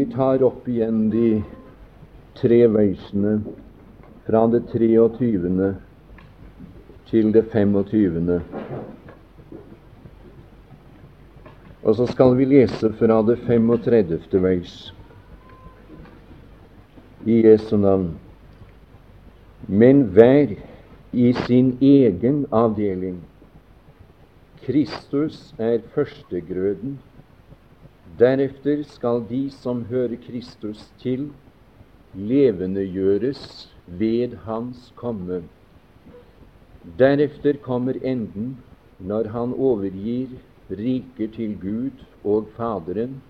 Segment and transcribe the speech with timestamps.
[0.00, 1.42] Vi tar opp igjen de
[2.38, 3.34] tre versene
[4.24, 5.66] fra det 23.
[7.10, 8.30] til det 25.
[11.82, 14.40] Og så skal vi lese fra det 35.
[14.46, 14.78] vers
[17.26, 18.08] i Jesu navn.
[19.68, 20.56] Men hver
[21.12, 23.20] i sin egen avdeling.
[24.64, 26.96] Kristus er førstegrøden.
[28.20, 31.30] Deretter skal de som hører Kristus til,
[32.12, 33.40] levendegjøres
[33.86, 35.38] ved Hans komme.
[36.98, 38.58] Deretter kommer enden,
[38.98, 40.34] når Han overgir
[40.68, 43.22] riket til Gud og Faderen,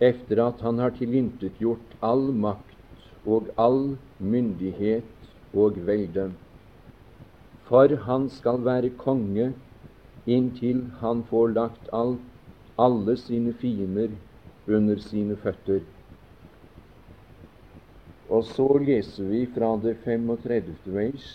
[0.00, 6.30] efter at Han har tilintetgjort all makt og all myndighet og velde.
[7.68, 9.50] For han skal være konge
[10.26, 12.35] inntil han får lagt alt,
[12.78, 14.10] alle sine fiender
[14.68, 15.80] under sine føtter.
[18.28, 20.74] Og så leser vi fra det 35.
[20.84, 21.28] vers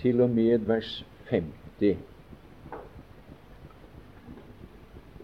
[0.00, 1.96] til og med vers 50.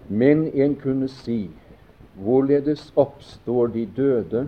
[0.08, 1.48] Men en kunne si,
[2.14, 4.47] hvorledes oppstår de døde,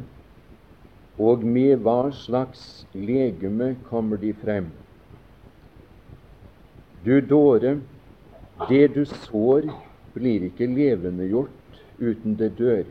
[1.18, 4.68] og med hva slags legeme kommer de frem?
[7.06, 7.78] Du dåre,
[8.68, 9.66] det du sår,
[10.14, 12.84] blir ikke levendegjort uten det dør.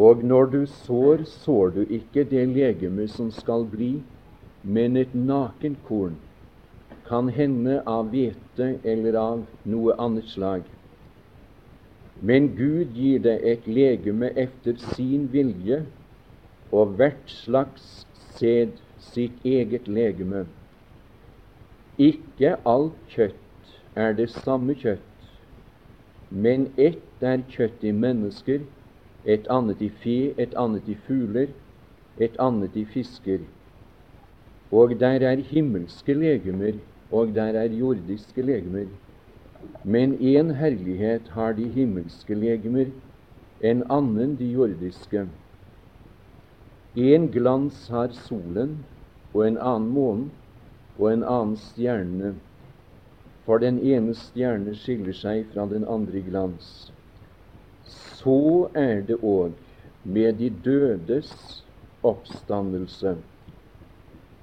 [0.00, 3.92] Og når du sår, sår du ikke det legeme som skal bli,
[4.62, 6.16] men et nakenkorn,
[7.08, 10.62] kan hende av hvete eller av noe annet slag.
[12.22, 15.82] Men Gud gir deg et legeme efter sin vilje,
[16.70, 18.06] og hvert slags
[18.38, 18.78] sæd
[19.10, 20.44] sitt eget legeme.
[21.98, 25.09] Ikke alt kjøtt er det samme kjøtt,
[26.30, 28.62] men ett er kjøtt i mennesker,
[29.26, 31.50] et annet i fe, et annet i fugler,
[32.18, 33.42] et annet i fisker.
[34.70, 36.78] Og der er himmelske legemer,
[37.10, 38.86] og der er jordiske legemer.
[39.84, 42.86] Men én herlighet har de himmelske legemer,
[43.60, 45.26] en annen de jordiske.
[46.96, 48.78] En glans har solen,
[49.34, 50.30] og en annen månen,
[50.98, 52.34] og en annen stjerne.
[53.46, 56.90] For den ene stjerne skiller seg fra den andre glans.
[57.84, 59.56] Så er det òg
[60.04, 61.32] med de dødes
[62.06, 63.16] oppstandelse.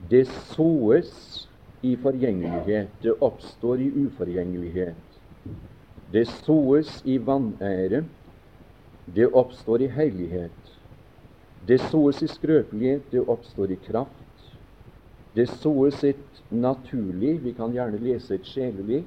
[0.09, 1.13] Det såes
[1.85, 5.19] i forgjengelighet, det oppstår i uforgjengelighet.
[6.11, 8.03] Det såes i vanære,
[9.15, 10.73] det oppstår i hellighet.
[11.67, 14.26] Det såes i skrøpelighet, det oppstår i kraft.
[15.37, 19.03] Det såes et naturlig, vi kan gjerne lese et sjelelig,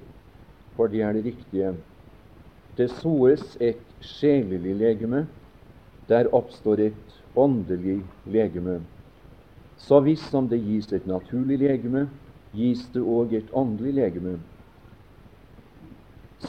[0.77, 1.73] for det er det riktige.
[2.79, 5.25] Det såes et sjelelig legeme.
[6.09, 8.79] Der oppstår et åndelig legeme.
[9.77, 12.07] Så hvis som det gis et naturlig legeme,
[12.55, 14.39] gis det òg et åndelig legeme.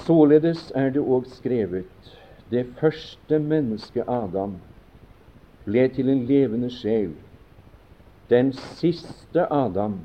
[0.06, 2.14] Således er det òg skrevet
[2.52, 4.60] det første mennesket Adam
[5.66, 7.14] ble til en levende sjel.
[8.32, 9.98] Den siste Adam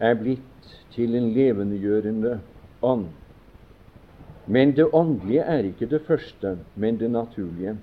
[0.00, 2.38] er blitt til en levendegjørende
[2.80, 3.10] ånd.
[4.46, 7.76] Men det åndelige er ikke det første, men det naturlige.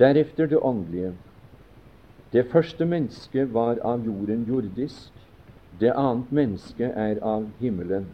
[0.00, 1.12] Deretter det åndelige.
[2.32, 5.14] Det første mennesket var av jorden jordisk,
[5.80, 8.10] det annet mennesket er av himmelen.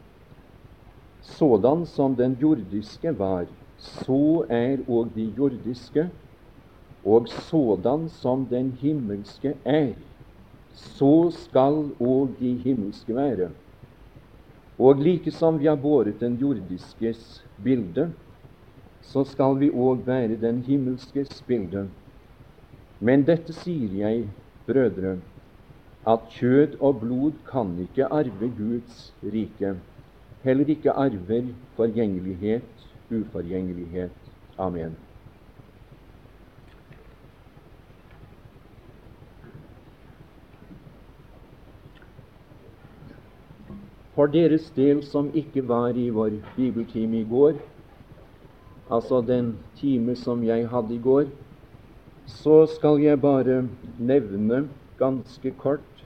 [1.23, 3.49] Sådan som den jordiske var,
[3.79, 6.11] så er òg de jordiske,
[7.05, 9.95] og sådan som den himmelske er,
[10.75, 13.51] så skal òg de himmelske være.
[14.79, 18.09] Og like som vi har båret den jordiskes bilde,
[19.03, 21.89] så skal vi òg være den himmelskes bilde.
[23.01, 24.27] Men dette sier jeg,
[24.67, 25.19] brødre,
[26.07, 29.77] at kjød og blod kan ikke arve Guds rike,
[30.43, 34.15] heller ikke arver forgjengelighet, uforgjengelighet.
[34.59, 34.97] Amen.
[44.13, 47.55] For deres del som ikke var i vår bibeltime i går,
[48.93, 51.31] altså den time som jeg hadde i går,
[52.27, 53.63] så skal jeg bare
[53.99, 54.67] nevne
[54.99, 56.05] ganske kort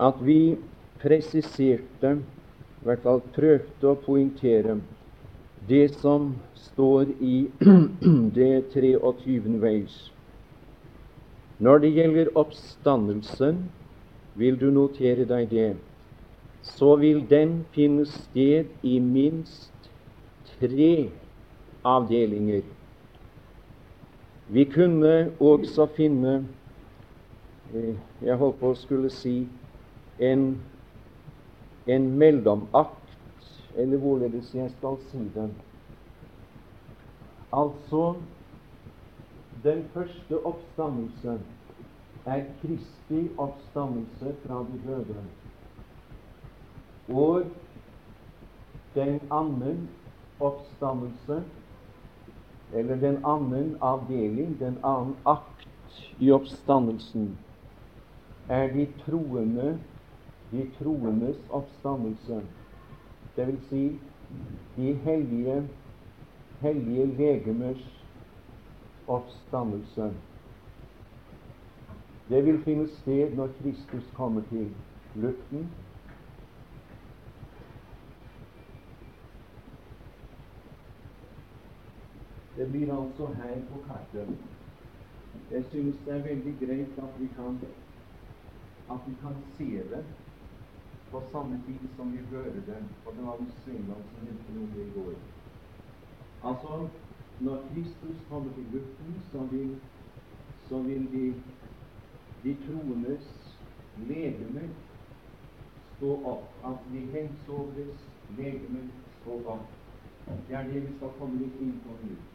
[0.00, 0.56] at vi
[0.98, 2.16] presiserte,
[2.82, 4.80] i hvert fall prøvde å poengtere,
[5.68, 7.46] det som står i
[8.38, 9.54] det 23.
[9.62, 9.96] vers.
[11.62, 13.68] Når det gjelder oppstandelsen,
[14.34, 15.72] vil du notere deg det
[16.64, 19.90] så vil den finne sted i minst
[20.58, 21.10] tre
[21.84, 22.62] avdelinger.
[24.48, 26.48] Vi kunne også finne
[27.74, 29.44] eh, Jeg holdt på å skulle si
[30.20, 30.44] en,
[31.86, 33.14] en mellomakt,
[33.76, 35.48] eller hvorledes jeg skal si det.
[37.52, 38.14] Altså
[39.64, 41.38] den første oppstandelse
[42.26, 45.24] er Kristi oppstandelse fra de døde.
[47.08, 47.44] Og
[48.94, 49.88] den annen
[50.40, 51.44] oppstandelse,
[52.72, 55.68] eller den annen avdeling, den annen akt
[56.18, 57.38] i oppstandelsen,
[58.48, 59.78] er de troende,
[60.50, 62.42] de troendes oppstandelse.
[63.36, 63.84] Det vil si
[64.76, 65.68] de hellige,
[66.60, 68.06] hellige legemers
[69.06, 70.12] oppstandelse.
[72.28, 74.70] Det vil finne sted når Kristus kommer til
[75.14, 75.68] luften
[82.56, 84.28] Det blir altså her på kartet.
[85.50, 87.58] Jeg synes det er veldig greit at vi kan,
[88.90, 90.04] at vi kan se det
[91.10, 92.82] på samme tid som vi hører det.
[93.06, 95.14] Og det var Sveinland som nevnte noe i går.
[96.44, 96.88] Altså,
[97.40, 99.80] når Kristus kommer til luften, så vil,
[100.68, 101.34] så vil de,
[102.44, 103.58] de troendes
[103.96, 104.68] legemer
[105.96, 106.46] stå opp.
[106.70, 108.06] At de hensovres
[108.38, 108.86] legemer
[109.20, 109.66] stå opp.
[110.48, 112.33] Det er det vi skal komme litt inn på nå.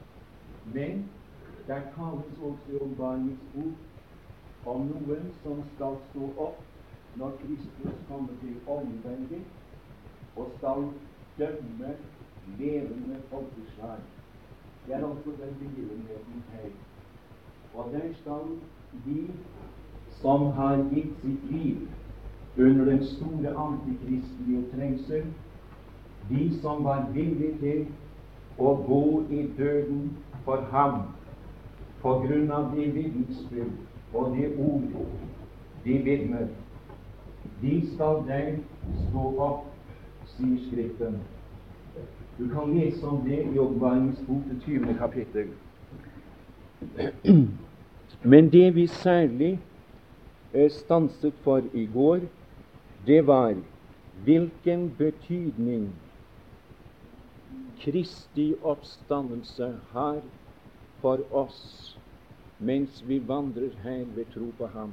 [0.74, 1.10] Men
[1.68, 3.78] der tales også i Åpenbaringens bok
[4.66, 6.66] om noen som skal stå opp
[7.16, 9.46] når Kristus kommer til omveldet
[10.36, 10.90] og skal
[11.38, 11.96] dømme
[12.60, 14.02] levende folkeslag.
[14.86, 16.70] Det er altså den begivenheten her.
[17.74, 18.60] Og der skal
[19.06, 19.28] de
[20.22, 21.88] som har gitt sitt liv
[22.58, 25.34] under den store antikristelige trengsel,
[26.30, 27.86] de som var villige til
[28.60, 30.10] å gå i døden
[30.46, 31.02] for ham
[32.02, 34.84] på grunn av de vitnesbyrd og de ord
[35.84, 36.48] de vitner.
[37.62, 38.60] De skal deg
[39.08, 39.66] stå opp,
[40.36, 41.20] sier Skriften.
[42.38, 44.94] Du kan lese om det i Åpenbaringens bok, det 20.
[45.00, 45.50] kapittel.
[48.24, 49.60] Men det vi særlig
[50.54, 52.20] eh, stanset for i går,
[53.08, 53.56] det var
[54.24, 55.90] hvilken betydning
[57.80, 60.22] Kristi oppstandelse har
[61.02, 61.62] for oss
[62.60, 64.92] mens vi vandrer her ved tro på Ham.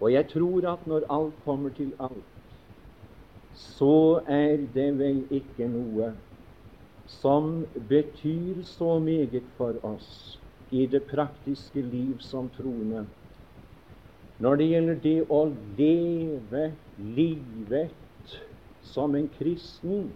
[0.00, 2.22] Og jeg tror at når alt kommer til alt,
[3.54, 6.12] så er det vel ikke noe
[7.06, 10.38] som betyr så meget for oss
[10.70, 13.06] i det praktiske liv som troende.
[14.38, 15.42] Når det gjelder det å
[15.78, 16.64] leve
[16.98, 18.36] livet
[18.92, 20.10] som en kristen,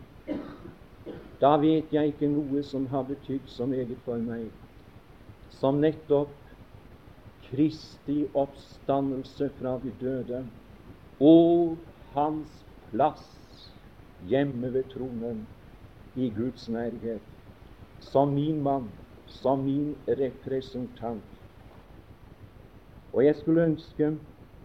[1.41, 4.51] da vet jeg ikke noe som har betydd så meget for meg
[5.61, 6.37] som nettopp
[7.51, 10.45] Kristi oppstandelse fra de døde
[11.21, 11.81] og
[12.15, 12.61] hans
[12.91, 13.27] plass
[14.31, 15.43] hjemme ved tronen
[16.15, 17.23] i Guds nærhet,
[18.01, 18.89] som min mann,
[19.27, 21.27] som min representant.
[23.13, 24.13] Og jeg skulle ønske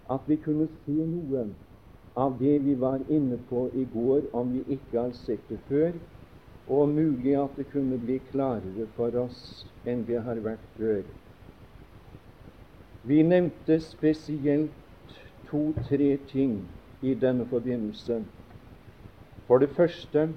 [0.09, 1.47] at vi kunne se noe
[2.15, 5.97] av det vi var inne på i går, om vi ikke har sett det før,
[6.67, 9.39] og mulig at det kunne bli klarere for oss
[9.85, 11.03] enn det har vært før.
[13.05, 15.13] Vi nevnte spesielt
[15.49, 16.55] to-tre ting
[17.05, 18.23] i denne forbindelse.
[19.45, 20.29] For det første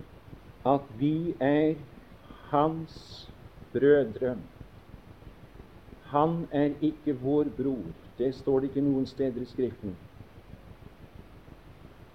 [0.68, 1.78] at vi er
[2.50, 2.98] hans
[3.72, 4.36] brødre.
[6.12, 7.88] Han er ikke vår bror.
[8.18, 9.96] Det står det ikke noen steder i Skriften.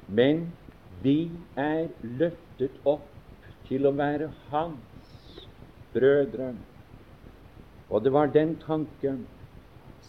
[0.07, 0.51] Men
[1.01, 3.12] vi er løftet opp
[3.67, 5.47] til å være hans
[5.93, 6.53] brødre.
[7.89, 9.25] Og det var den tanken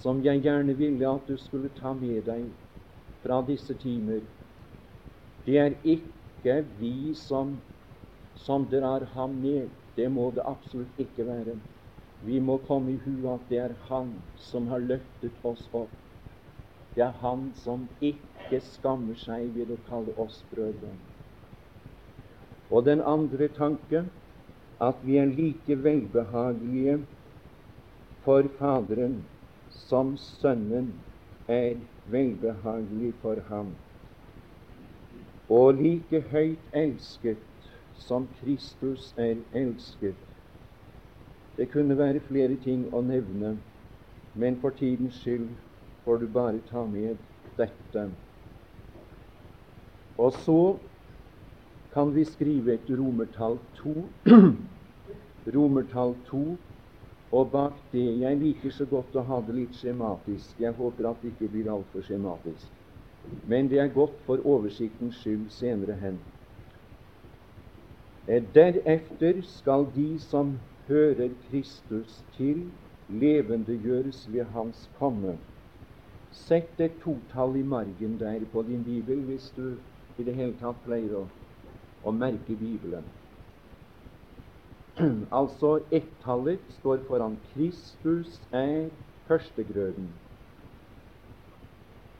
[0.01, 2.49] som jeg gjerne ville at du skulle ta med deg
[3.23, 4.25] fra disse timer.
[5.47, 7.59] Det er ikke vi som,
[8.35, 9.71] som drar ham ned.
[9.97, 11.59] Det må det absolutt ikke være.
[12.25, 15.93] Vi må komme i huet at det er Han som har løftet oss opp.
[16.97, 20.95] Det er Han som ikke skammer seg ved å kalle oss brødre.
[22.75, 24.01] Og den andre tanke
[24.83, 26.97] at vi er like velbehagelige
[28.25, 29.21] for Faderen
[29.71, 30.89] som Sønnen
[31.49, 31.77] er
[32.11, 33.75] velbehagelig for ham.
[35.49, 37.69] Og like høyt elsket
[38.07, 40.17] som Kristus er elsket.
[41.57, 43.53] Det kunne være flere ting å nevne,
[44.35, 45.53] men for tidens skyld
[46.05, 47.23] får du bare ta med
[47.59, 48.09] dette.
[50.19, 50.59] Og så
[51.95, 53.95] kan vi skrive et romertall 2,
[55.57, 56.45] romertall 2
[57.35, 60.61] Og bak det Jeg liker så godt å ha det litt skjematisk.
[60.63, 62.69] Jeg håper at det ikke blir altfor skjematisk.
[63.51, 66.21] Men det er godt for oversiktens skyld senere hen.
[68.29, 70.55] Derefter deretter skal de som
[70.87, 72.69] hører Kristus til,
[73.09, 75.35] levendegjøres ved Hans komme.
[76.31, 79.75] Sett et totall i margen der på din bibel hvis du
[80.19, 81.27] i det hele tatt pleier å,
[82.05, 83.05] å merke Bibelen.
[85.41, 88.91] altså ett-tallet står foran Kristus er
[89.29, 90.13] førstegrøden.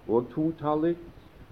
[0.09, 1.01] Og totallet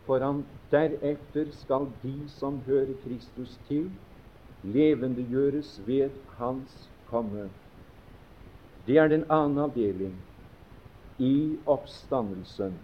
[0.07, 3.91] foran deretter skal de som hører Kristus til,
[4.63, 7.51] levendegjøres ved Hans komme.
[8.87, 10.17] Det er den annen avdeling
[11.19, 12.79] i oppstandelsen.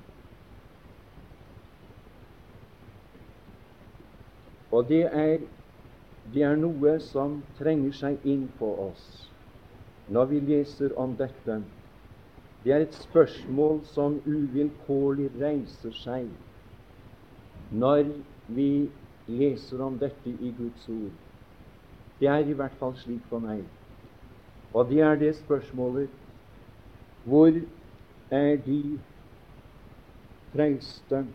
[4.70, 5.38] Og det er,
[6.28, 9.06] det er noe som trenger seg inn på oss
[10.08, 11.58] når vi leser om dette.
[12.64, 16.30] Det er et spørsmål som uvilkårlig reiser seg
[17.70, 18.08] når
[18.48, 18.70] vi
[19.28, 21.12] leser om dette i Guds ord.
[22.18, 23.66] Det er i hvert fall slik for meg.
[24.72, 26.12] Og det er det spørsmålet
[27.28, 27.52] hvor
[28.32, 28.80] er de
[30.52, 31.26] frelste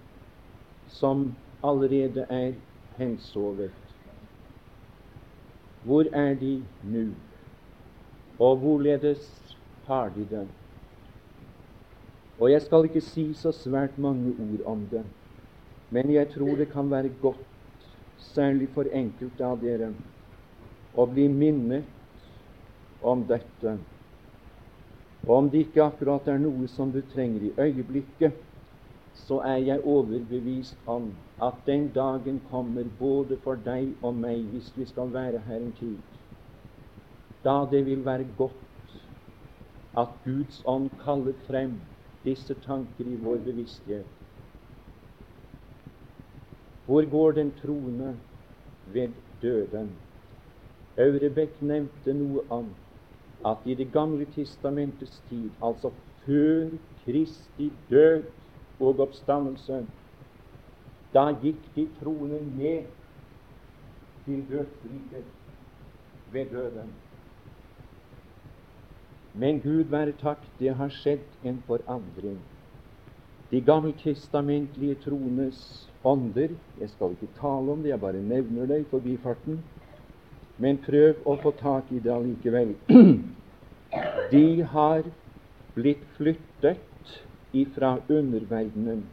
[0.90, 1.32] som
[1.64, 2.58] allerede er
[2.98, 3.72] hensovet?
[5.84, 7.06] Hvor er de nå?
[8.40, 9.24] Og hvorledes
[9.86, 10.48] har de det?
[12.40, 15.04] Og jeg skal ikke si så svært mange ord om det,
[15.90, 17.48] men jeg tror det kan være godt,
[18.18, 19.94] særlig for enkelte av dere,
[20.94, 21.90] å bli minnet
[23.02, 23.78] om dette
[25.24, 28.36] og om det ikke akkurat er noe som du trenger i øyeblikket,
[29.14, 34.72] så er jeg overbevist om at den dagen kommer både for deg og meg, hvis
[34.78, 36.00] vi skal være her en tid,
[37.44, 38.96] da det vil være godt
[39.98, 41.78] at Guds ånd kaller frem
[42.26, 44.08] disse tanker i vår bevissthet.
[46.86, 48.16] Hvor går den troende
[48.86, 49.94] ved døden?
[50.98, 52.74] Aurebekk nevnte noe om
[53.46, 55.92] at i Det gamle testamentets tid, altså
[56.26, 56.70] før
[57.04, 58.24] Kristi død
[58.80, 59.84] og oppstandelse,
[61.14, 62.90] da gikk de troende ned
[64.26, 65.26] til dødsriket
[66.34, 66.94] ved døden.
[69.34, 72.42] Men Gud være takk, det har skjedd en forandring.
[73.52, 78.90] De gammeltestamentlige troendes ånder Jeg skal ikke tale om det, jeg bare nevner det i
[78.90, 79.60] forbifarten.
[80.58, 82.76] Men prøv å få tak i det allikevel.
[84.34, 85.06] De har
[85.76, 86.82] blitt flyttet
[87.54, 89.04] ifra underverdenen,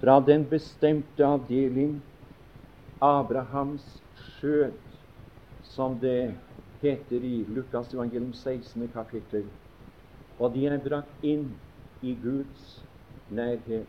[0.00, 2.02] fra den bestemte avdeling
[3.00, 3.84] Abrahams
[4.14, 4.76] skjød,
[5.62, 6.34] som det
[6.82, 8.88] heter i Lukas evangelium 16.
[8.92, 9.48] kapittel.
[10.38, 11.48] Og de er brakt inn
[12.02, 12.84] i Guds
[13.28, 13.88] nærhet.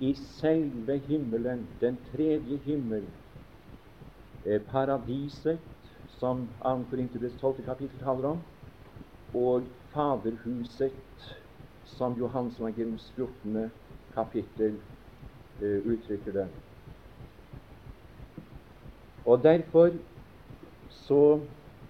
[0.00, 3.06] I selve himmelen, den tredje himmel,
[4.44, 5.58] Eh, paradiset,
[6.20, 6.84] som 2.
[6.90, 7.62] Korinterbrev 12.
[7.64, 8.42] kapittel taler om,
[9.34, 9.62] og
[9.94, 10.92] Faderhuset,
[11.84, 13.70] som Johans evangeliums 14.
[14.14, 14.78] kapittel
[15.60, 16.48] uh, uttrykker det.
[19.24, 19.90] Og Derfor
[20.88, 21.40] så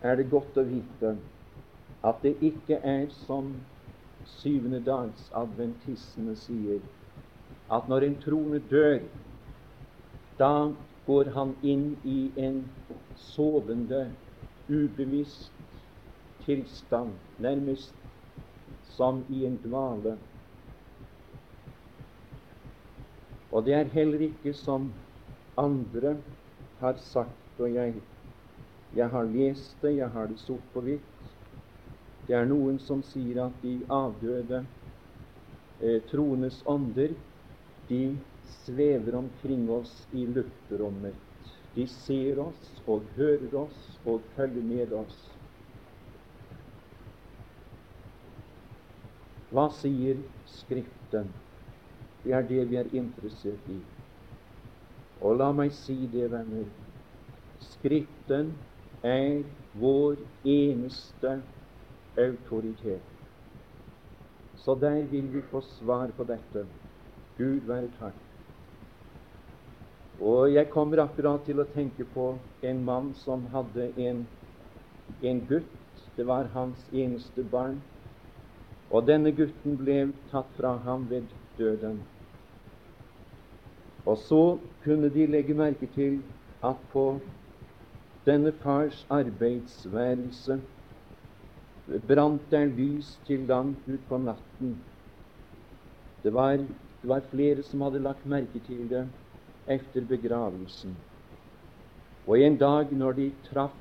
[0.02, 1.16] er det godt å vite
[2.04, 3.54] at det ikke er som
[4.24, 6.80] syvende dags adventistene sier,
[7.72, 9.00] at når en troende dør,
[10.38, 10.52] da
[11.06, 12.62] går han inn i en
[13.16, 14.06] sovende,
[14.68, 15.52] ubevisst
[16.44, 18.03] tilstand, nærmest
[18.96, 20.16] som i en dvale.
[23.54, 24.88] Og det er heller ikke som
[25.56, 26.16] andre
[26.80, 28.00] har sagt, og jeg,
[28.94, 31.10] jeg har lest det, jeg har det sort på hvitt.
[32.26, 34.64] Det er noen som sier at de avdøde
[35.78, 37.14] eh, troendes ånder,
[37.88, 38.00] de
[38.64, 41.20] svever omkring oss i luftrommet.
[41.74, 45.33] De ser oss og hører oss og følger med oss.
[49.54, 50.18] Hva sier
[50.50, 51.28] Skriften?
[52.24, 53.78] Det er det vi er interessert i.
[55.22, 56.66] Og la meg si det, venner.
[57.62, 58.50] Skriften
[59.06, 59.44] er
[59.78, 61.36] vår eneste
[62.18, 63.06] autoritet.
[64.58, 66.66] Så der vil vi få svar på dette.
[67.38, 68.18] Gud være takk.
[70.18, 72.32] Og jeg kommer akkurat til å tenke på
[72.66, 74.26] en mann som hadde en,
[75.22, 75.74] en gutt.
[76.18, 77.82] Det var hans eneste barn.
[78.90, 82.02] Og denne gutten ble tatt fra ham ved døden.
[84.04, 84.42] Og så
[84.84, 86.20] kunne de legge merke til
[86.64, 87.06] at på
[88.26, 90.60] denne fars arbeidsværelse
[92.08, 94.76] brant der lys til langt ut på natten.
[96.24, 99.04] Det var, det var flere som hadde lagt merke til det
[99.68, 100.96] etter begravelsen.
[102.26, 103.76] Og en dag når de traff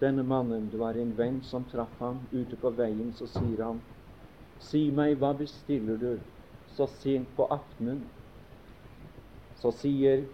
[0.00, 3.80] denne mannen, det var en venn som traff ham ute på veien, så sier han,
[4.58, 6.12] Si meg, hva bestiller du
[6.76, 8.02] så sent på aftenen?
[9.60, 10.24] Så sier,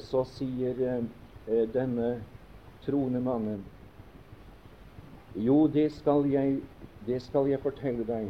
[0.00, 2.10] så sier eh, denne
[2.84, 3.64] troende mannen,
[5.34, 6.60] Jo, det skal jeg,
[7.06, 8.28] det skal jeg fortelle deg.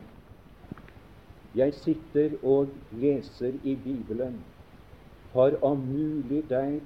[1.54, 4.38] Jeg sitter og leser i Bibelen
[5.32, 6.78] for om mulig der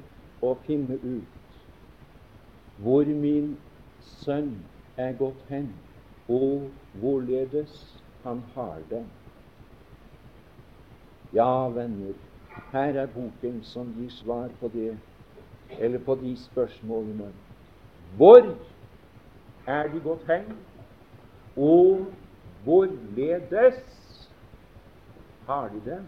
[0.43, 1.63] å finne ut
[2.83, 3.55] hvor min
[3.99, 4.51] sønn
[4.97, 5.71] er gått hen,
[6.29, 9.05] og hvorledes han har det.
[11.33, 12.15] Ja, venner,
[12.73, 14.99] her er boken som gir svar på det,
[15.79, 17.33] eller på de spørsmålene.
[18.17, 18.57] Hvor
[19.67, 20.57] er de gått hen,
[21.57, 22.07] og
[22.65, 24.31] hvorledes
[25.47, 26.01] har de det?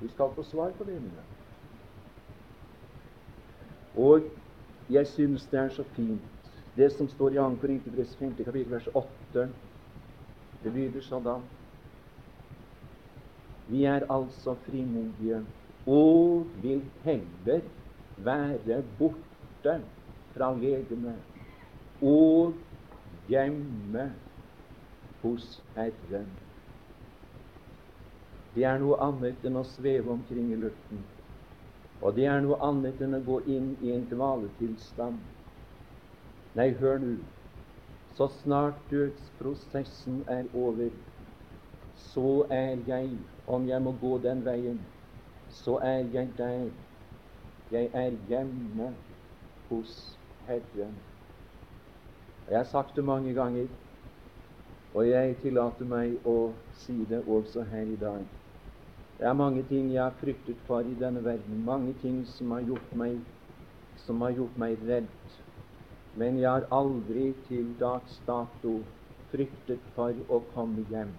[0.00, 1.02] Vi skal få svar på det.
[1.02, 1.24] Mine.
[3.96, 4.20] Og
[4.90, 6.22] jeg synes det er så fint,
[6.76, 7.56] det som står i 2.
[7.60, 8.34] Korinterbrevs 5.
[8.44, 9.48] kapittel vers 8.
[10.64, 11.26] Det lyder sånn
[13.68, 15.42] Vi er altså frimodige
[15.84, 17.66] og vil heller
[18.16, 19.74] være borte
[20.32, 21.18] fra legene
[22.00, 22.56] og
[23.28, 24.06] hjemme
[25.24, 26.32] hos Herren.
[28.54, 31.04] Det er noe annet enn å sveve omkring i luften.
[32.00, 35.20] Og det er noe annet enn å gå inn i en dvaletilstand.
[36.54, 37.14] Nei, hør nå.
[38.14, 40.90] Så snart dødsprosessen er over,
[41.94, 44.84] så er jeg, om jeg må gå den veien,
[45.48, 46.70] så er jeg der.
[47.70, 48.94] Jeg er hjemme
[49.68, 50.94] hos Herren.
[52.50, 53.66] Jeg har sagt det mange ganger,
[54.94, 56.54] og jeg tillater meg å
[56.84, 58.26] si det også her i dag.
[59.18, 62.62] Det er mange ting jeg har fryktet for i denne verden, mange ting som har
[62.62, 63.18] gjort meg,
[64.06, 65.10] som har gjort meg redd.
[66.14, 68.74] Men jeg har aldri til dags dato
[69.32, 71.10] fryktet for å komme hjem.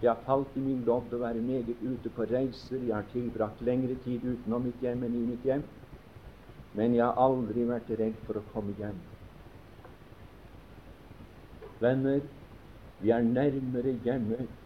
[0.00, 2.78] Jeg har falt i min lodd å være meget ute på reiser.
[2.78, 5.66] Jeg har tilbrakt lengre tid utenom mitt hjem enn i mitt hjem.
[6.78, 9.02] Men jeg har aldri vært redd for å komme hjem.
[11.80, 12.22] Venner,
[13.00, 14.56] vi er nærmere hjemmet.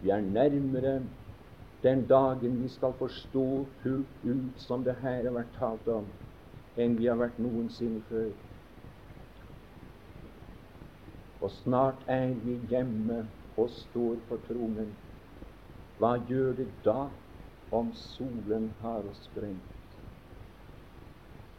[0.00, 1.00] Vi er nærmere
[1.82, 3.46] den dagen vi skal forstå
[3.82, 6.06] fullt ut som det her har vært talt om,
[6.76, 8.30] enn vi har vært noensinne før.
[11.40, 14.90] Og snart er vi hjemme og står på tronen.
[15.98, 17.08] Hva gjør det da
[17.74, 19.62] om solen har oss brent?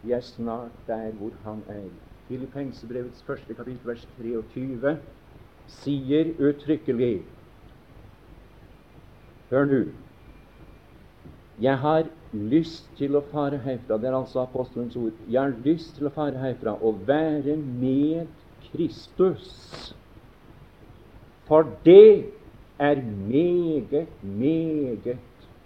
[0.02, 1.90] Vi er snart der hvor Han er.
[2.28, 4.98] Filippensebrevets første kapittel, vers 23,
[5.66, 7.26] sier uttrykkelig
[9.50, 9.82] Hør nå
[11.60, 13.98] jeg har lyst til å fare herfra.
[14.00, 15.18] Det er altså apostelens ord.
[15.28, 18.30] Jeg har lyst til å fare herfra og være med
[18.72, 19.96] Kristus.
[21.48, 22.26] For det
[22.80, 25.18] er meget, meget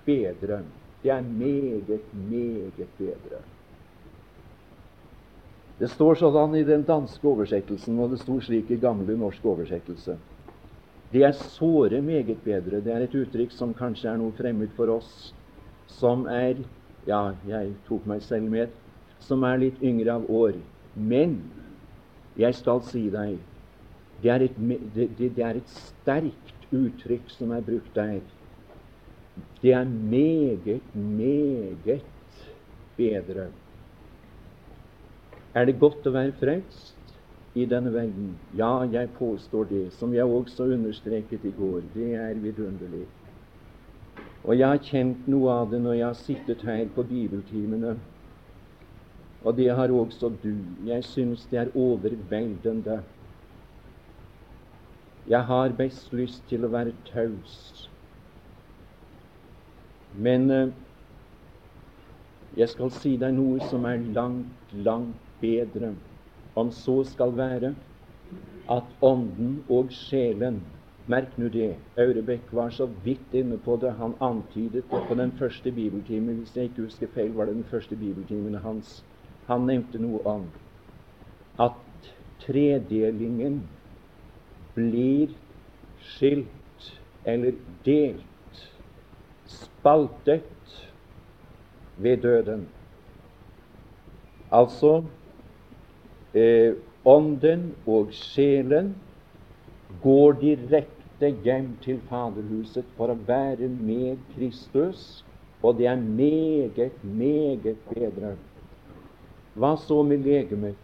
[0.06, 0.62] bedre.
[1.04, 3.42] Det er meget, meget bedre.
[5.80, 10.16] Det står sånn i den danske oversettelsen, og det sto slik i gamle norsk oversettelse.
[11.12, 12.80] Det er såre meget bedre.
[12.80, 15.34] Det er et uttrykk som kanskje er noe fremmed for oss
[16.00, 16.64] som er
[17.04, 18.72] Ja, jeg tok meg selv med
[19.24, 20.56] som er litt yngre av år.
[20.96, 21.36] Men
[22.38, 23.38] jeg skal si deg
[24.24, 24.58] det er et,
[24.96, 28.22] det, det er et sterkt uttrykk som er brukt der.
[29.62, 32.06] Det er meget, meget
[32.98, 33.48] bedre.
[35.54, 37.18] Er det godt å være frelst
[37.56, 38.32] i denne verden?
[38.58, 41.84] Ja, jeg påstår det, som jeg også understreket i går.
[41.94, 43.06] Det er vidunderlig.
[44.44, 47.98] Og jeg har kjent noe av det når jeg har sittet her på bibeltimene.
[49.44, 50.56] Og det har også du.
[50.86, 53.02] Jeg syns det er overveldende.
[55.28, 57.90] Jeg har best lyst til å være taus.
[60.16, 60.74] Men eh,
[62.58, 65.94] jeg skal si deg noe som er langt, langt bedre,
[66.56, 67.74] om så skal være,
[68.72, 70.62] at ånden og sjelen
[71.12, 71.74] Merk nå det.
[72.00, 73.90] Aurebekk var så vidt inne på det.
[74.00, 76.38] Han antydet det på den første bibeltimen.
[76.38, 79.02] Hvis jeg ikke husker feil, var det den første bibeltimen hans.
[79.48, 80.46] Han nevnte noe om
[81.62, 82.10] at
[82.44, 83.62] tredelingen
[84.76, 85.34] blir
[86.14, 86.90] skilt
[87.26, 88.64] eller delt,
[89.48, 90.50] spaltet,
[91.98, 92.68] ved døden.
[94.52, 95.04] Altså
[96.34, 96.74] eh,
[97.06, 98.96] ånden og sjelen
[100.04, 105.24] går direkte hjem til Faderhuset for å være med Kristus,
[105.64, 108.34] og det er meget, meget bedre.
[109.54, 110.80] Hva så med legemet?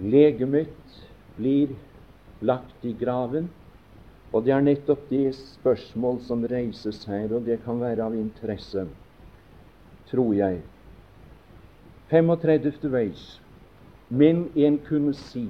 [0.00, 0.98] Legemet
[1.38, 1.70] blir
[2.44, 3.46] lagt i graven,
[4.34, 8.84] og det er nettopp det spørsmål som reises her, og det kan være av interesse,
[10.10, 10.60] tror jeg.
[12.10, 12.90] 35.
[12.92, 13.24] veis.
[14.12, 15.46] Men en kunne si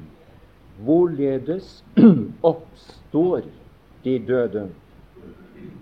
[0.86, 1.82] hvorledes
[2.52, 3.42] oppstår
[4.04, 4.68] de døde,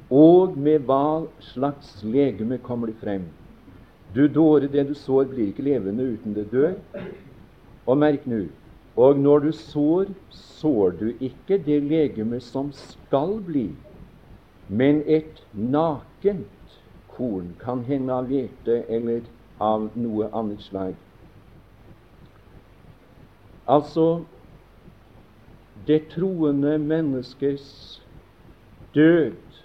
[0.09, 3.29] og med hva slags legeme kommer de frem?
[4.14, 6.75] Du dåre, det du sår, blir ikke levende uten det dør.
[7.87, 8.44] Og merk nå
[8.96, 13.70] og når du sår, sår du ikke det legeme som skal bli,
[14.68, 16.77] men et nakent
[17.09, 19.25] korn, kan hende av hvete eller
[19.61, 20.92] av noe annet slag.
[23.64, 24.25] Altså
[25.87, 27.64] det troende menneskes
[28.92, 29.61] død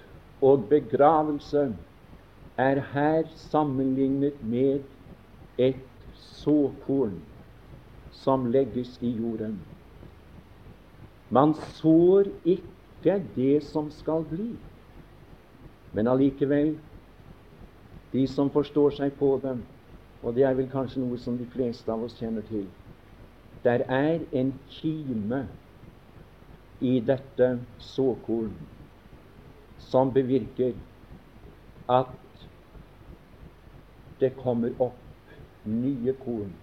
[0.46, 1.66] og begravelse
[2.58, 4.84] er her sammenlignet med
[5.58, 7.20] et såkorn
[8.10, 9.60] som legges i jorden.
[11.30, 14.56] Man sår ikke det som skal bli,
[15.94, 16.78] men allikevel,
[18.14, 19.58] de som forstår seg på det,
[20.24, 22.66] og det er vel kanskje noe som de fleste av oss kjenner til,
[23.66, 25.44] der er en kime
[26.80, 27.50] i dette
[27.82, 28.54] såkorn
[29.90, 30.76] som bevirker
[31.90, 32.27] at
[34.20, 35.04] det kommer opp
[35.68, 36.54] nye korn.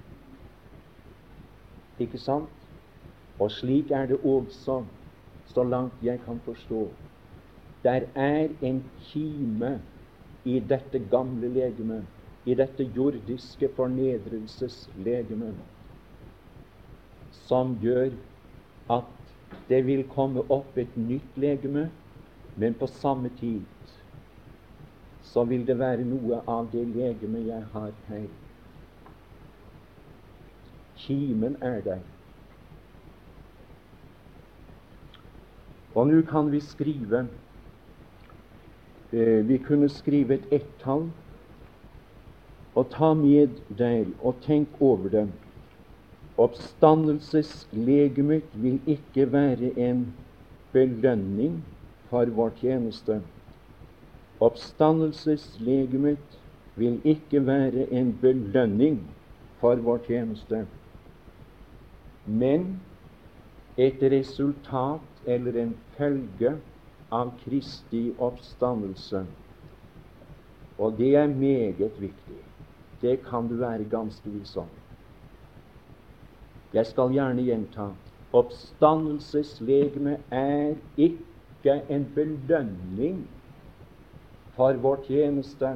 [2.01, 2.51] Ikke sant?
[3.39, 4.85] Og slik er det også,
[5.47, 6.83] så langt jeg kan forstå.
[7.85, 9.81] Der er en kime
[10.45, 12.07] i dette gamle legemet,
[12.45, 15.57] i dette jordiske fornedrelseslegemet,
[17.49, 18.13] som gjør
[18.93, 19.13] at
[19.69, 21.89] det vil komme opp et nytt legeme,
[22.57, 23.65] men på samme tid
[25.25, 28.27] så vil det være noe av det legemet jeg har her.
[31.05, 32.03] Kimen er der.
[35.95, 37.27] Og nå kan vi skrive
[39.13, 41.11] eh, Vi kunne skrive et ett-tall
[42.75, 45.29] og ta med der og tenk over det.
[46.39, 50.15] Oppstandelseslegemet vil ikke være en
[50.73, 51.65] belønning
[52.11, 53.21] for vår tjeneste.
[54.41, 56.41] Oppstandelseslegemet
[56.77, 59.15] vil ikke være en belønning
[59.61, 60.67] for vår tjeneste,
[62.25, 62.81] men
[63.77, 66.57] et resultat eller en følge
[67.11, 69.27] av Kristi oppstandelse.
[70.79, 72.41] Og det er meget viktig.
[73.03, 74.69] Det kan du være ganske viss om.
[76.73, 77.93] Jeg skal gjerne gjenta
[78.35, 83.29] oppstandelseslegemet er ikke en belønning
[84.57, 85.73] for vår tjeneste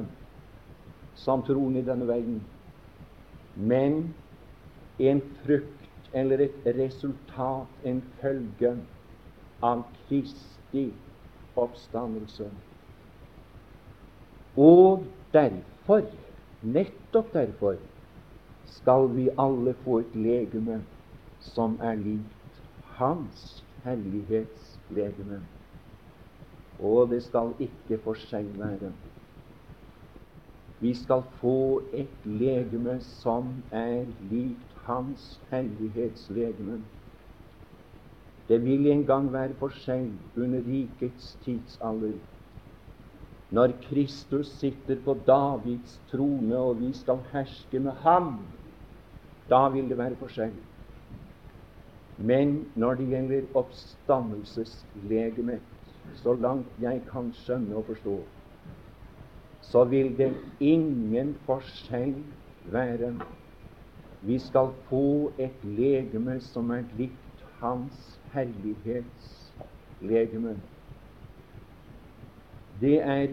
[1.19, 2.39] som troende i denne verden,
[3.55, 4.13] men
[4.99, 8.71] en frukt eller et resultat, en følge
[9.61, 10.87] av Kristi
[11.59, 12.49] oppstandelse.
[14.57, 16.07] Og derfor,
[16.61, 17.77] nettopp derfor,
[18.65, 20.81] skal vi alle få et legeme
[21.53, 22.59] som er likt
[22.99, 25.39] Hans herlighetslegeme.
[26.79, 28.93] Og det skal ikke for seg være.
[30.79, 36.79] Vi skal få et legeme som er likt Hans hellighetslegeme.
[38.49, 40.07] Det vil en gang være for seg
[40.39, 42.15] under rikets tidsalder.
[43.51, 48.47] Når Kristus sitter på Davids trone, og vi skal herske med ham,
[49.49, 50.53] da vil det være for seg.
[52.17, 55.61] Men når det gjelder oppstandelseslegemet,
[56.15, 58.19] så langt jeg kan skjønne og forstå,
[59.61, 62.15] så vil det ingen forskjell
[62.71, 63.13] være.
[64.21, 67.15] Vi skal få et legeme som er likt
[67.59, 70.57] Hans herlighetslegeme.
[72.81, 73.27] Det er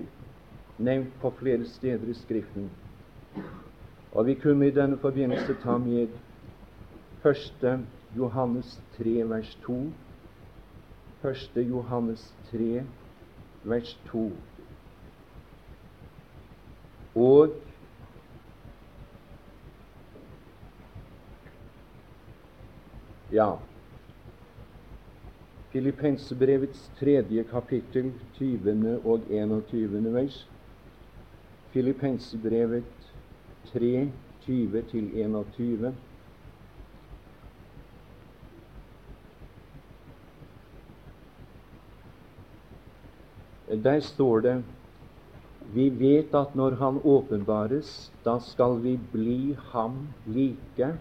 [0.79, 2.71] nevnt på flere steder i Skriften.
[4.13, 6.09] Og vi kunne i denne forbindelse ta med
[7.25, 7.87] 1.
[8.17, 9.93] Johannes 3, vers 2.
[11.25, 11.57] 1.
[11.57, 12.85] Johannes 3,
[13.65, 14.33] vers 2.
[17.15, 17.51] Og
[23.33, 23.57] Ja,
[25.73, 29.01] Filippensebrevets tredje kapittel, 20.
[29.05, 30.13] og 21.
[30.15, 30.49] vers.
[31.73, 32.85] Filippensebrevet
[33.73, 34.11] 3,
[34.47, 35.95] 20
[43.69, 44.57] Der står det
[45.75, 50.93] vi vet at når Han åpenbares, da skal vi bli ham like,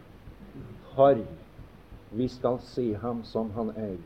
[0.95, 1.19] for
[2.12, 3.97] vi skal se ham som han er.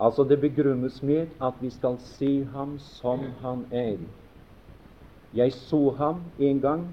[0.00, 3.98] Altså Det begrunnes med at vi skal se ham som han er.
[5.34, 6.88] Jeg så ham en gang,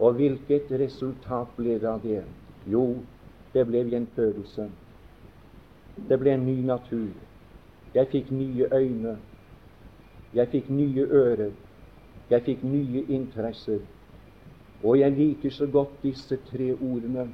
[0.00, 2.24] og hvilket resultat ble det av det?
[2.66, 2.96] Jo,
[3.54, 4.70] det ble gjenfødelse.
[6.08, 7.12] Det ble en ny natur.
[7.94, 9.16] Jeg fikk nye øyne.
[10.34, 11.50] Jeg fikk nye ører.
[12.30, 13.80] Jeg fikk nye interesser.
[14.82, 17.28] Og jeg liker så godt disse tre ordene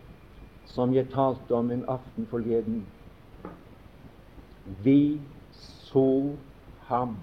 [0.70, 2.84] som jeg talte om en aften forleden.
[4.84, 6.36] Vi så
[6.90, 7.16] ham.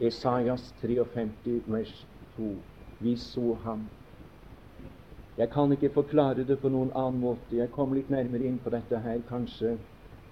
[0.00, 2.06] Esaias 53, vers
[2.36, 2.54] 2.
[3.00, 3.88] Vi så ham.
[5.38, 7.56] Jeg kan ikke forklare det på noen annen måte.
[7.56, 9.72] Jeg kommer litt nærmere inn på dette her kanskje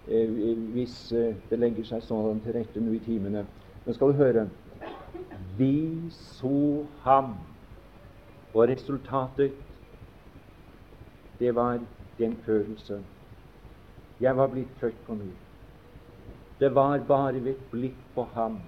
[0.07, 0.29] eh,
[0.75, 3.43] hvis eh, det legger seg sånn til rette nå i timene.
[3.85, 4.47] Men skal du høre
[5.59, 7.35] vi så ham.
[8.55, 9.53] Og resultatet,
[11.41, 11.81] det var
[12.19, 13.05] den følelse.
[14.21, 15.31] Jeg var blitt født på ny.
[16.61, 18.61] Det var bare ved et blikk på ham.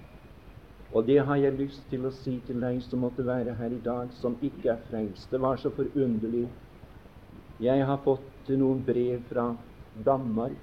[0.90, 3.82] Og det har jeg lyst til å si til deg som måtte være her i
[3.82, 5.30] dag, som ikke er frelst.
[5.30, 6.48] Det var så forunderlig.
[7.62, 9.48] Jeg har fått noen brev fra
[10.06, 10.58] Danmark,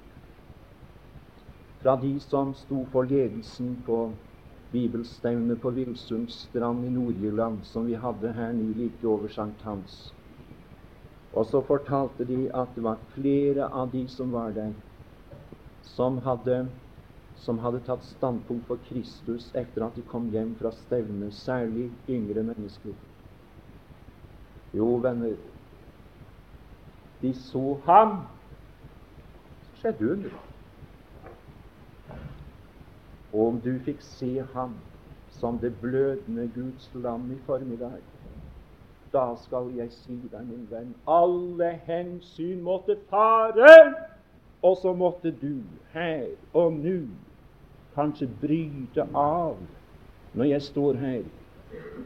[1.82, 3.98] fra de som sto for ledelsen på
[4.72, 9.28] bibelstevne på Villsundstrand i Nord-Jylland som vi hadde her nå like over
[9.62, 10.14] Hans.
[11.32, 14.72] Og så fortalte de at det var flere av de som var der,
[15.82, 16.68] som hadde,
[17.36, 22.42] som hadde tatt standpunkt for Kristus etter at de kom hjem fra stevnet, særlig yngre
[22.42, 22.92] mennesker.
[24.72, 25.36] Jo, venner,
[27.22, 28.16] de så ham.
[29.66, 30.51] Så skjedde under.
[33.32, 34.74] Og om du fikk se ham
[35.32, 38.00] som det blødende Guds lam i formiddag,
[39.12, 43.94] da skal jeg si deg, min venn, alle hensyn måtte fare,
[44.62, 45.60] og så måtte du
[45.92, 46.98] her og nå
[47.94, 49.56] kanskje bryte av
[50.32, 51.24] når jeg står her,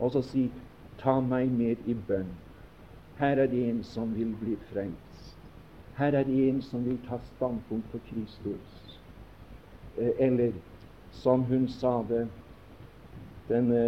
[0.00, 0.48] og så si
[0.98, 2.32] ta meg med i bønn.
[3.18, 5.36] Her er det en som vil bli frelst.
[5.96, 8.98] Her er det en som vil ta standpunkt for Kristus.
[9.96, 10.52] Eh, eller
[11.22, 12.28] som hun sa det,
[13.48, 13.82] denne,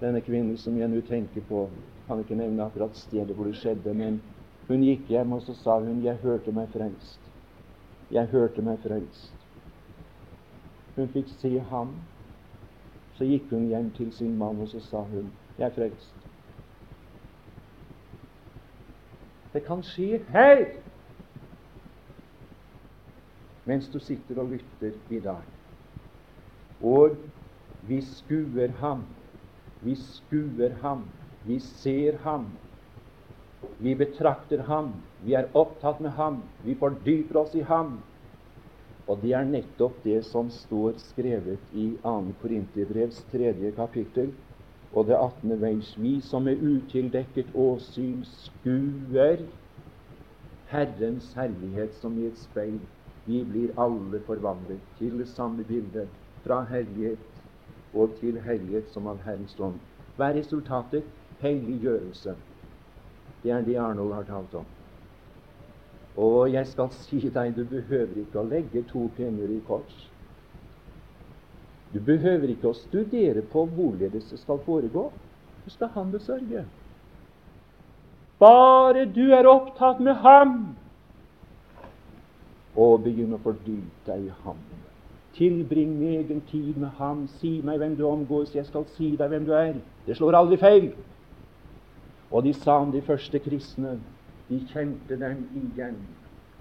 [0.00, 1.68] denne kvinnen som jeg nå tenker på,
[2.06, 4.20] kan ikke nevne akkurat stedet hvor det skjedde, men
[4.68, 7.30] hun gikk hjem, og så sa hun 'Jeg hørte meg frelst'.
[8.10, 9.34] Jeg hørte meg frelst.
[10.96, 11.96] Hun fikk se ham.
[13.16, 16.18] Så gikk hun hjem til sin mann, og så sa hun 'Jeg er frelst'.
[19.52, 20.66] Det kan skje her
[23.64, 25.57] mens du sitter og lytter i dag.
[26.80, 27.16] Og
[27.80, 29.04] vi skuer ham.
[29.80, 31.08] Vi skuer ham.
[31.42, 32.50] Vi ser ham.
[33.78, 34.92] Vi betrakter ham.
[35.22, 36.42] Vi er opptatt med ham.
[36.62, 38.00] Vi fordyper oss i ham.
[39.08, 42.12] Og det er nettopp det som står skrevet i 2.
[42.42, 43.54] Korinterbrevs 3.
[43.76, 44.34] kapittel
[44.92, 45.54] og det 18.
[45.60, 49.46] veis Vi som med utildekket åsyn skuer
[50.68, 52.80] Herrens herlighet som i et speil.
[53.24, 56.08] Vi blir alle forvandlet til det samme bildet
[56.44, 57.24] fra hellighet
[57.92, 59.78] og til hellighet som av Herrens ånd.
[60.16, 61.06] Hva er resultatet?
[61.42, 62.34] Helliggjørelse.
[63.42, 64.66] Det er det Arnold har talt om.
[66.18, 70.08] Og jeg skal si deg, du behøver ikke å legge to penger i kors.
[71.94, 75.06] Du behøver ikke å studere på hvorledes det skal foregå.
[75.64, 76.66] Du skal han besørge.
[78.38, 80.58] Bare du er opptatt med ham
[82.78, 84.60] og begynn å fordype deg i ham.
[85.38, 87.26] Tilbring egen tid med ham.
[87.38, 89.78] Si meg hvem du omgås, jeg skal si deg hvem du er.
[90.06, 90.88] Det slår aldri feil.
[92.30, 94.00] Og de sa om de første kristne,
[94.48, 95.96] de kjente dem igjen,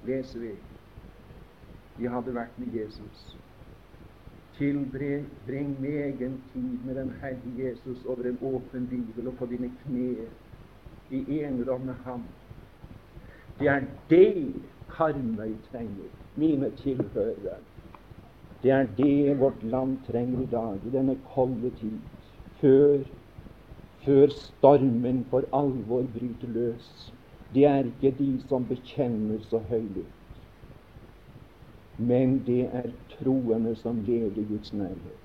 [0.06, 0.54] leser vi.
[1.98, 3.38] De hadde vært med Jesus.
[4.58, 10.30] Tilbring egen tid med den Herre Jesus over en åpen bibel og på dine knær
[11.10, 12.24] i enerom med ham.
[13.60, 14.54] Det er det
[14.90, 17.60] Karmøy trenger, mine tilhørere.
[18.68, 22.00] Det er det vårt land trenger i dag, i denne kolde tid,
[22.60, 23.04] før,
[24.04, 26.90] før stormen for alvor bryter løs.
[27.56, 30.42] Det er ikke de som bekjenner så høylytt,
[31.98, 35.24] men det er troende som lever i Guds nærhet.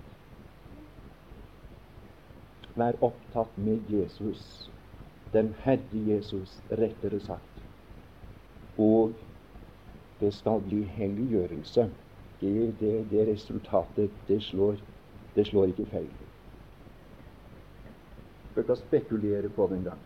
[2.78, 4.70] Vær opptatt med Jesus,
[5.34, 7.66] den Herre Jesus, rettere sagt.
[8.78, 9.18] Og
[10.20, 11.90] det skal bli helliggjørelse
[12.42, 14.80] det, det, det resultatet, det slår,
[15.34, 16.10] det slår ikke feil.
[18.58, 20.02] å spekulere på det engang.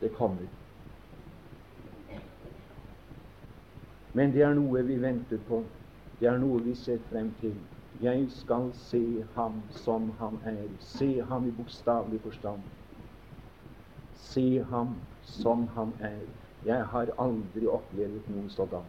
[0.00, 0.46] Det kommer.
[4.14, 5.64] Men det er noe vi venter på.
[6.20, 7.56] Det er noe vi ser frem til.
[8.02, 9.02] Jeg skal se
[9.34, 10.68] ham som han er.
[10.80, 12.62] Se ham i bokstavelig forstand.
[14.28, 16.43] Se ham som han er.
[16.64, 18.88] Jeg har aldri opplevd noen soldat.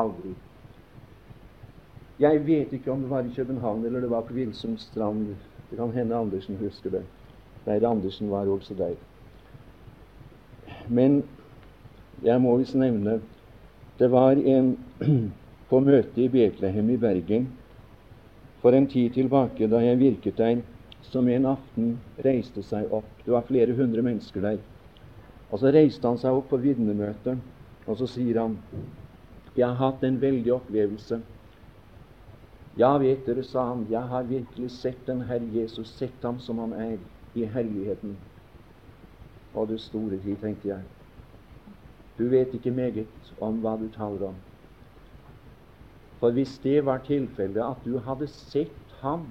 [0.00, 0.32] Aldri.
[2.18, 5.34] Jeg vet ikke om det var i København eller det var på Vilsumstrand.
[5.70, 7.04] Det kan hende Andersen husker det.
[7.66, 8.94] Geir Andersen var også der.
[10.88, 11.22] Men
[12.22, 13.20] jeg må visst nevne
[13.98, 14.76] det var en
[15.70, 17.50] på møte i Betlehem i Bergen
[18.62, 20.62] for en tid tilbake, da jeg virket der,
[21.02, 23.10] som en aften reiste seg opp.
[23.24, 24.62] Det var flere hundre mennesker der.
[25.54, 27.38] Og Så reiste han seg opp på vitnemøtet,
[27.86, 28.56] og så sier han
[29.54, 31.20] Jeg har hatt en veldig opplevelse.
[32.74, 36.58] Ja, vet dere, sa han, jeg har virkelig sett den Herre Jesus, sett ham som
[36.58, 36.96] han er,
[37.38, 38.16] i herligheten.
[39.54, 40.82] Og det store tid, tenkte jeg.
[42.18, 44.42] Du vet ikke meget om hva du taler om.
[46.18, 49.28] For hvis det var tilfellet at du hadde sett ham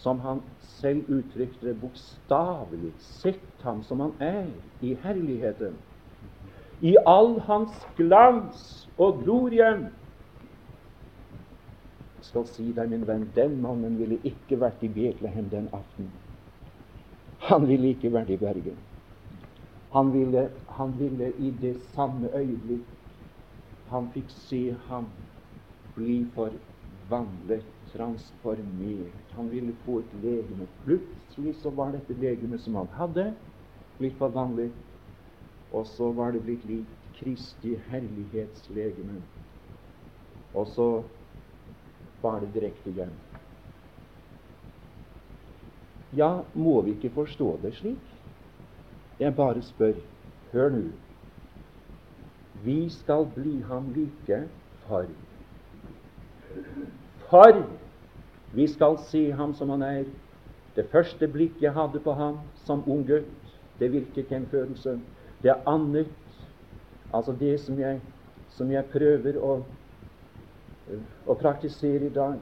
[0.00, 0.40] som han
[0.80, 4.46] selv uttrykte det bokstavelig, sett ham som han er
[4.80, 5.76] i herligheten,
[6.80, 9.72] i all hans glans og glorie
[12.20, 16.10] Jeg skal si deg, min venn, den mannen ville ikke vært i Betlehem den aften.
[17.48, 18.76] Han ville ikke vært i Bergen.
[19.96, 20.44] Han ville,
[20.76, 22.84] han ville i det samme øyeblikk
[23.90, 25.08] han fikk se ham
[25.96, 29.32] bli forvandlet, transformert.
[29.36, 30.66] Han ville få et legeme.
[30.84, 33.30] Plutselig så var dette legemet som han hadde,
[33.98, 34.72] blitt forvandlet.
[35.72, 39.20] Og så var det blitt lik Kristi herlighetslegeme.
[40.54, 40.88] Og så
[42.22, 43.12] var det direkte hjem.
[46.16, 48.08] Ja, må vi ikke forstå det slik?
[49.20, 49.94] Jeg bare spør.
[50.52, 50.82] Hør nå.
[52.64, 54.48] Vi skal bli ham like
[54.86, 55.06] for
[57.30, 57.62] For
[58.52, 60.04] vi skal se ham som han er.
[60.76, 65.00] Det første blikk jeg hadde på ham som ung gutt, det virket følelse.
[65.42, 66.10] Det er annet,
[67.12, 68.00] altså det som jeg,
[68.48, 69.52] som jeg prøver å,
[71.26, 72.38] å praktisere i dag,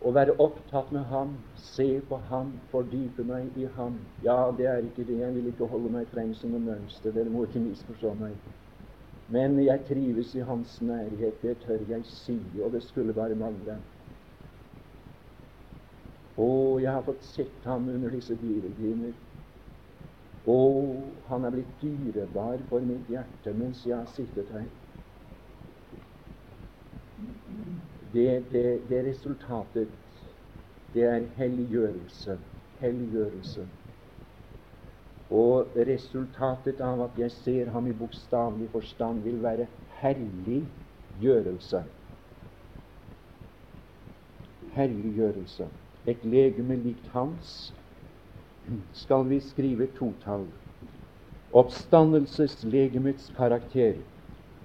[0.00, 3.98] å være opptatt med ham, se på ham, fordype meg i ham.
[4.22, 5.18] Ja, det er ikke det.
[5.18, 7.12] Jeg vil ikke holde meg frem som en mønster.
[7.12, 8.36] Dere må ikke misforstå meg.
[9.28, 11.42] Men jeg trives i hans nærhet.
[11.42, 13.76] Det tør jeg si, og det skulle bare mangle.
[16.38, 19.16] Å, jeg har fått sett ham under disse dyrebiner.
[20.48, 20.58] Å,
[21.28, 24.68] han er blitt dyrebar for mitt hjerte mens jeg har sittet her.
[28.12, 29.88] det, det, det resultatet,
[30.94, 32.38] det er helliggjørelse.
[32.80, 33.66] Helliggjørelse.
[35.30, 39.66] Og resultatet av at jeg ser ham i bokstavelig forstand, vil være
[40.00, 41.82] helliggjørelse.
[44.72, 45.68] Helliggjørelse.
[46.08, 47.74] Et legeme likt hans
[48.92, 50.48] skal vi skrive totall.
[51.52, 54.00] Oppstandelseslegemets karakter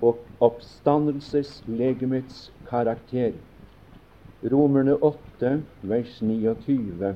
[0.03, 3.33] og oppstandelseslegemets karakter.
[4.51, 7.15] Romerne 8, vers 29.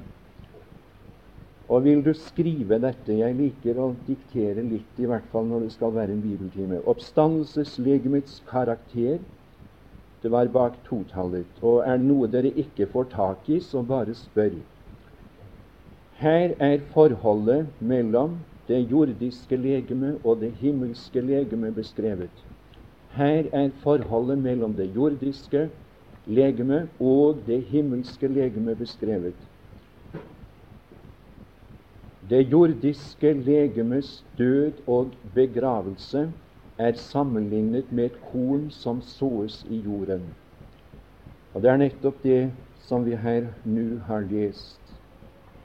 [1.67, 5.73] Og vil du skrive dette Jeg liker å diktere litt, i hvert fall når det
[5.75, 6.79] skal være en bibeltime.
[6.87, 9.19] Oppstandelseslegemets karakter.
[10.23, 11.59] Det var bak totallet.
[11.61, 14.55] Og er det noe dere ikke får tak i, så bare spør.
[16.17, 22.31] Her er forholdet mellom det jordiske legeme og det himmelske legeme beskrevet.
[23.13, 25.67] Her er forholdet mellom det jordiske
[26.25, 29.46] legeme og det himmelske legeme beskrevet.
[32.29, 36.33] Det jordiske legemes død og begravelse
[36.77, 40.33] er sammenlignet med et korn som såes i jorden.
[41.53, 42.51] Og Det er nettopp det
[42.83, 44.81] som vi her nå har lest.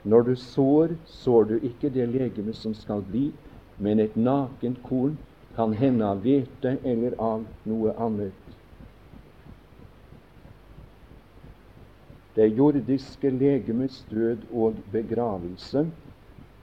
[0.05, 3.33] Når du sår, sår du ikke det legeme som skal bli,
[3.79, 5.19] men et nakent korn
[5.57, 8.39] kan hende av hvete eller av noe annet.
[12.37, 15.85] Det jordiske legemets død og begravelse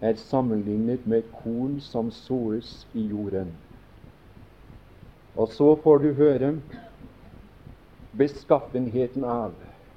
[0.01, 3.51] er sammenlignet med korn som såes i jorden.
[5.35, 6.53] Og så får du høre
[8.17, 9.53] beskaffenheten av,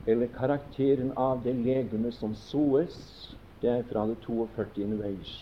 [0.07, 2.98] eller karakteren av, det legeme som såes.
[3.62, 4.88] Det er fra det 42.
[4.98, 5.32] vers.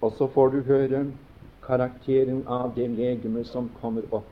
[0.00, 1.06] Og så får du høre
[1.64, 4.28] karakteren av det legeme som kommer opp.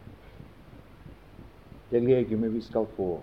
[1.90, 3.22] Det legeme vi skal få.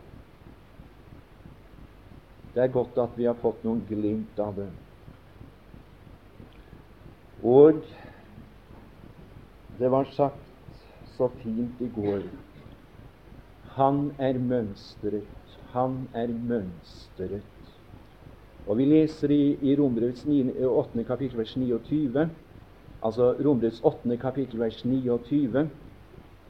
[2.53, 4.69] Det er godt at vi har fått noen glimt av det.
[7.43, 7.81] Og
[9.79, 10.39] det var sagt
[11.17, 12.21] så fint i går
[13.75, 15.57] Han er mønstret.
[15.73, 17.41] Han er mønstret.
[18.67, 21.03] Og Vi leser i, i Romerbrevets 8.
[21.03, 22.29] kapittel vers 29,
[23.01, 24.17] altså Romerbrevets 8.
[24.21, 25.69] kapittel vers 29,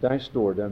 [0.01, 0.69] der står det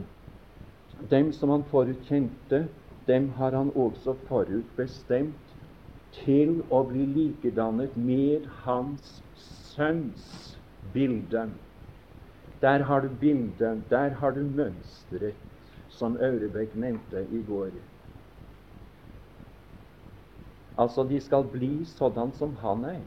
[1.09, 2.67] Dem som han forutkjente,
[3.11, 5.55] dem har han også forutbestemt
[6.23, 9.19] til å bli likedannet med Hans
[9.71, 10.57] Sønns
[10.93, 11.45] bilde.
[12.61, 15.39] Der har du bildet, der har du mønsteret,
[15.91, 17.71] som Aurebekk nevnte i går.
[20.79, 23.01] Altså, de skal bli sådan som han er.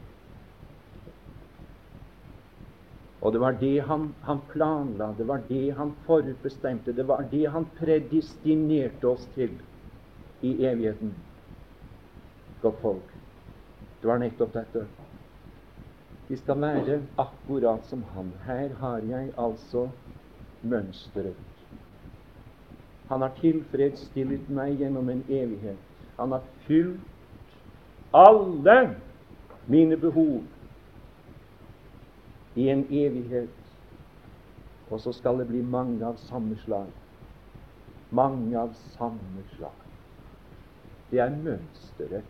[3.25, 7.45] Og det var det han, han, planla, det var det han forutbestemte, det var det
[7.49, 9.55] han predestinerte oss til
[10.45, 11.15] i evigheten.
[12.61, 13.11] Godt folk.
[14.01, 14.85] Det var nettopp dette.
[16.27, 18.33] Vi skal være akkurat som han.
[18.45, 19.89] Her har jeg altså
[20.61, 21.37] mønsteret.
[23.09, 25.81] Han har tilfredsstillet meg gjennom en evighet.
[26.17, 27.01] Han har fylt
[28.13, 28.95] alle
[29.69, 30.41] mine behov
[32.55, 33.53] i en evighet.
[34.89, 36.89] Og så skal det bli mange av samme slag.
[38.09, 39.84] Mange av samme slag.
[41.11, 42.25] Det er mønsteret.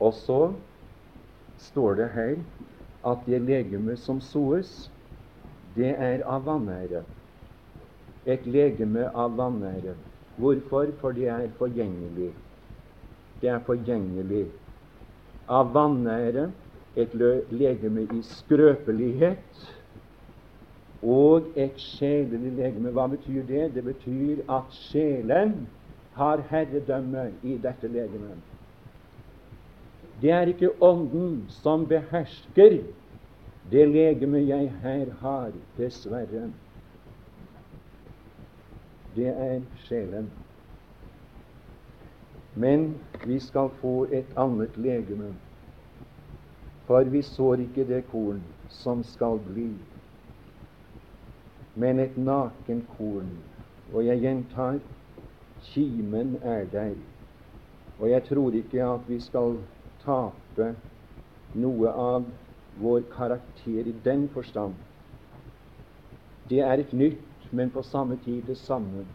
[0.00, 0.40] Og så
[1.58, 2.34] står det her
[3.06, 4.90] at det legeme som soes,
[5.76, 7.04] det er av vanære.
[8.26, 9.96] Et legeme av vanære.
[10.38, 10.92] Hvorfor?
[11.00, 12.34] For det er forgjengelig
[13.40, 14.46] det er forgjengelig.
[15.48, 16.50] Av vanære
[16.98, 17.14] et
[17.54, 19.62] legeme i skrøpelighet
[21.02, 22.92] og et sjelelig legeme.
[22.92, 23.68] Hva betyr det?
[23.76, 25.68] Det betyr at sjelen
[26.18, 28.38] har herredømme i dette legemet.
[30.22, 32.80] Det er ikke Ånden som behersker
[33.70, 36.48] det legeme jeg her har, dessverre.
[39.16, 40.30] Det er sjelen.
[42.54, 42.94] Men
[43.26, 45.34] vi skal få et annet legeme.
[46.86, 48.40] For vi sår ikke det korn
[48.72, 49.68] som skal bli,
[51.74, 53.28] men et nakenkorn.
[53.92, 54.78] Og jeg gjentar
[55.72, 56.94] kimen er der.
[57.98, 59.58] Og jeg tror ikke at vi skal
[60.04, 60.74] tape
[61.58, 62.28] noe av
[62.78, 64.74] vår karakter i den forstand.
[66.48, 69.06] Det er et nytt, men på samme tid det samme.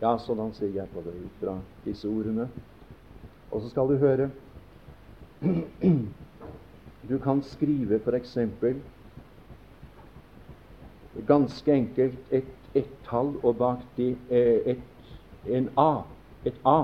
[0.00, 2.48] Ja, sådan ser jeg på det ut fra disse ordene.
[3.50, 4.30] Og så skal du høre
[7.08, 8.38] Du kan skrive f.eks.
[11.26, 12.44] ganske enkelt et
[12.74, 14.82] ett-tall, og bak det et,
[15.46, 16.02] en A.
[16.44, 16.78] Et A.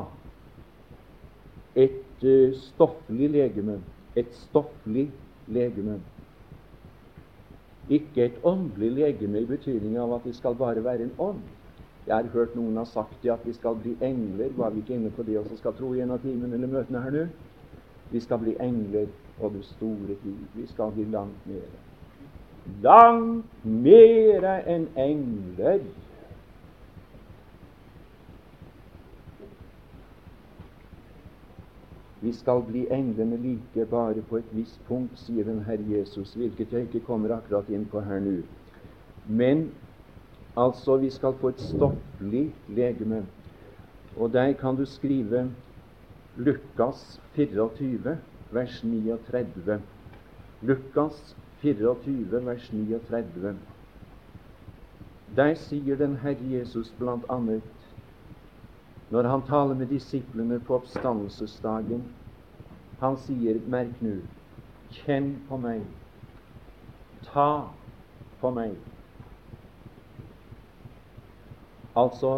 [1.76, 3.80] Et uh, stofflig legeme.
[4.16, 5.11] Et stofflig
[5.46, 6.00] legeme.
[7.88, 11.44] Ikke et åndelig legeme i betydning av at det skal bare være en ånd.
[12.07, 14.50] Jeg har hørt noen har sagt det at vi skal bli engler.
[14.57, 17.02] Var vi ikke inne på det også skal tro i en av timene eller møtene
[17.02, 17.24] her nå?
[18.11, 20.38] Vi skal bli engler og det store tid.
[20.54, 21.66] Vi skal bli langt mer.
[22.82, 25.82] Langt mer enn engler.
[32.26, 36.72] Vi skal bli englene like bare på et visst punkt, sier den Herre Jesus, hvilket
[36.74, 38.40] jeg ikke kommer akkurat inn på her nå.
[39.26, 39.68] Men
[40.56, 43.26] Altså, vi skal få et stofflig legeme.
[44.16, 45.50] Og der kan du skrive
[46.36, 48.18] Lukas 24,
[48.50, 49.82] vers 39.
[50.62, 53.58] Lukas 24, vers 39.
[55.36, 57.60] Der sier den Herre Jesus bl.a.
[59.11, 62.04] når han taler med disiplene på oppstandelsesdagen
[63.00, 64.14] Han sier, merk nå,
[64.88, 65.82] kjenn på meg,
[67.26, 67.50] ta
[68.40, 68.72] på meg.
[71.96, 72.30] Altså,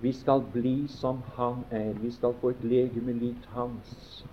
[0.00, 1.92] vi skal bli som Han er.
[2.00, 4.24] Vi skal få et legeme likt Hans.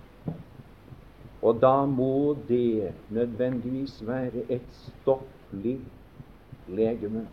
[1.44, 5.78] Og da må det nødvendigvis være et stofflig
[6.66, 7.26] legeme.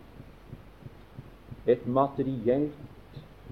[1.66, 2.91] Et materielt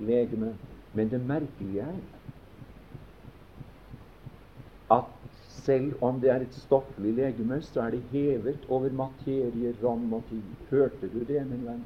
[0.01, 0.55] legeme.
[0.95, 2.01] Men det merkelige er
[4.91, 5.05] at
[5.49, 10.23] selv om det er et stofflig legeme, så er det hevet over materie, rom og
[10.29, 10.43] tid.
[10.71, 11.85] Hørte du det, min venn?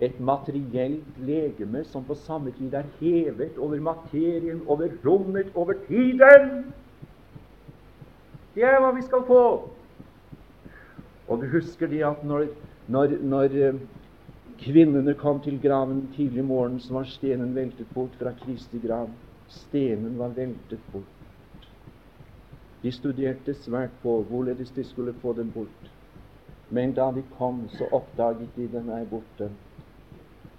[0.00, 6.72] et materielt legeme som på samme tid er hevet over materien, over rommet, over tiden.
[8.54, 9.44] Det er hva vi skal få.
[11.28, 12.46] Og du husker det at når,
[12.88, 13.82] når, når eh,
[14.60, 19.08] kvinnene kom til graven tidlig morgen, så var stenen veltet bort fra Kristi grav.
[19.48, 21.06] Stenen var veltet bort.
[22.82, 25.90] De studerte svært på hvorledes de skulle få den bort.
[26.70, 29.50] Men da de kom, så oppdaget de den er borte.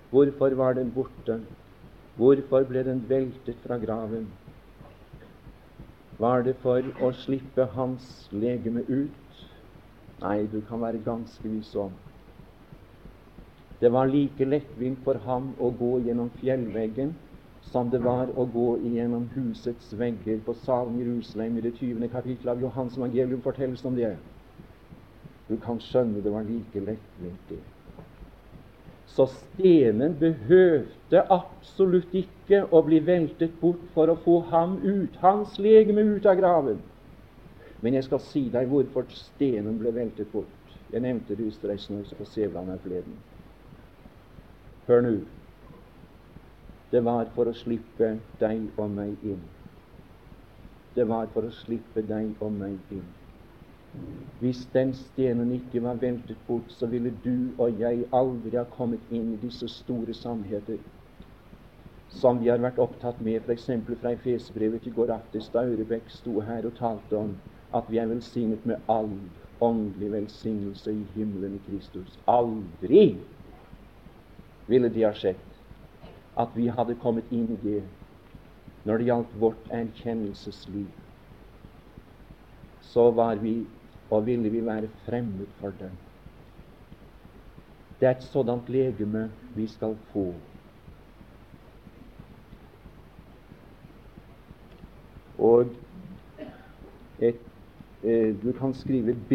[0.10, 1.40] Hvorfor var den borte?
[2.16, 4.28] Hvorfor ble den veltet fra graven?
[6.20, 9.42] Var det for å slippe hans legeme ut?
[10.22, 11.96] Nei, du kan være ganske viss om
[13.82, 17.16] det var like lettvint for ham å gå gjennom fjellveggen
[17.72, 22.08] som det var å gå gjennom husets vegger på salen i Jerusalem i det 20.
[22.14, 24.16] kapittel av Johans evangelium fortelles om det.
[25.50, 27.62] Du kan skjønne det var like lettvint, det.
[29.12, 35.58] Så stenen behøvde absolutt ikke å bli veltet bort for å få ham ut, hans
[35.60, 36.80] legeme ut av graven.
[37.82, 40.54] Men jeg skal si deg hvorfor stenen ble veltet bort.
[40.94, 43.20] Jeg nevnte det i også på Sævland her forleden.
[44.92, 45.12] Hør nå.
[46.92, 48.10] Det var for å slippe
[48.42, 49.46] deg og meg inn.
[50.98, 53.06] Det var for å slippe deg og meg inn.
[54.44, 59.08] Hvis den stenen ikke var veltet bort, så ville du og jeg aldri ha kommet
[59.16, 60.84] inn i disse store sannheter
[62.12, 63.72] som vi har vært opptatt med, f.eks.
[64.02, 67.38] fra Efesbrevet i går aftes, da Aurebekk sto her og talte om
[67.72, 69.14] at vi er velsignet med all
[69.64, 72.20] åndelig velsignelse i himmelen i Kristus.
[72.28, 73.22] Aldri
[74.68, 75.48] ville de ha sett
[76.38, 77.82] at vi hadde kommet inn i det
[78.86, 80.88] når det gjaldt vårt erkjennelsesliv.
[82.92, 83.60] Så var vi
[84.12, 85.92] og ville vi være fremmed for det.
[88.00, 90.34] Det er et sådant legeme vi skal få.
[95.38, 95.66] Og
[97.20, 97.40] et,
[98.04, 99.34] eh, du kan skrive B,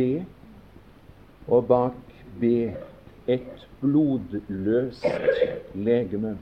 [1.47, 1.95] og bak
[2.41, 2.45] B
[3.27, 5.07] et blodløst
[5.74, 6.39] legeme.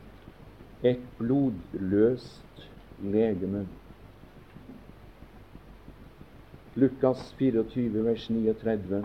[0.82, 2.68] Et blodløst
[2.98, 3.66] legeme.
[6.74, 9.04] Lukas 24, vers 39.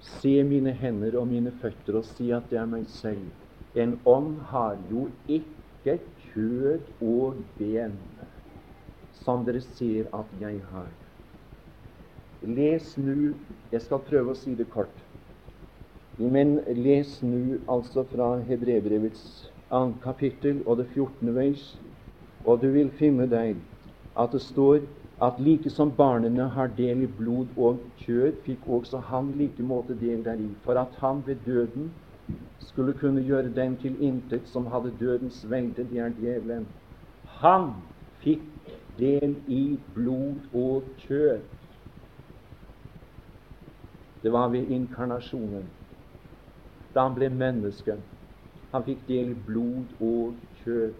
[0.00, 3.28] Se mine hender og mine føtter og si at det er meg selv.
[3.78, 7.94] En ånd har jo ikke kjød og ben,
[9.20, 10.88] som dere ser at jeg har.
[12.42, 13.34] Les nå
[13.72, 14.94] Jeg skal prøve å si det kort.
[16.18, 19.50] Men les nå altså fra Hebrebrevets
[20.02, 21.34] kapittel og det 14.
[21.34, 21.64] vers,
[22.44, 23.58] og du vil finne deg
[24.16, 24.86] at det står
[25.20, 29.98] at like som barnene har del i blod og kjød, fikk også han like måte
[29.98, 31.90] del deri, for at han ved døden
[32.62, 36.66] skulle kunne gjøre den til intet som hadde dødens velde, det er djevelen.
[37.42, 37.72] Han
[38.22, 38.46] fikk
[38.98, 41.57] del i blod og kjød.
[44.22, 45.68] Det var ved inkarnasjonen,
[46.94, 47.96] da han ble menneske.
[48.72, 50.94] Han fikk del i blod og kjød.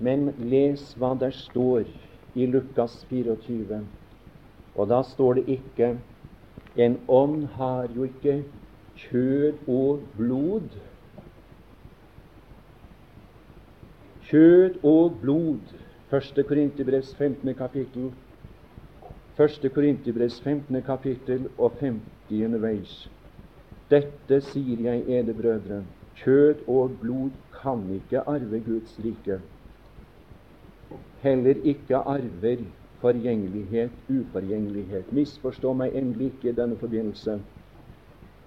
[0.00, 1.84] Men les hva der står
[2.34, 3.80] i Lukas 24.
[4.74, 5.98] Og da står det ikke
[6.76, 8.44] En ånd har jo ikke
[8.94, 10.76] kjød og blod.
[14.30, 15.74] Kjød og blod.
[16.12, 16.46] 1.
[16.46, 17.54] Korinterbrevs 15.
[17.54, 18.12] kapittel
[19.36, 20.82] Første Korinterbrevs 15.
[20.82, 22.62] kapittel og 50.
[22.62, 22.94] veis.
[23.90, 25.84] Dette sier jeg ede brødre,
[26.22, 27.30] kjød og blod
[27.62, 29.40] kan ikke arve Guds rike.
[31.22, 32.64] Heller ikke arver
[33.00, 35.12] forgjengelighet, uforgjengelighet.
[35.12, 37.38] Misforstå meg endelig ikke i denne forbindelse.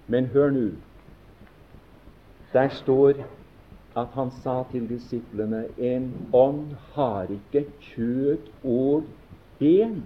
[0.06, 0.66] Men hør nå.
[2.52, 3.24] Der står
[3.96, 9.08] at han sa til disiplene en ånd har ikke kjød og
[9.58, 10.02] ben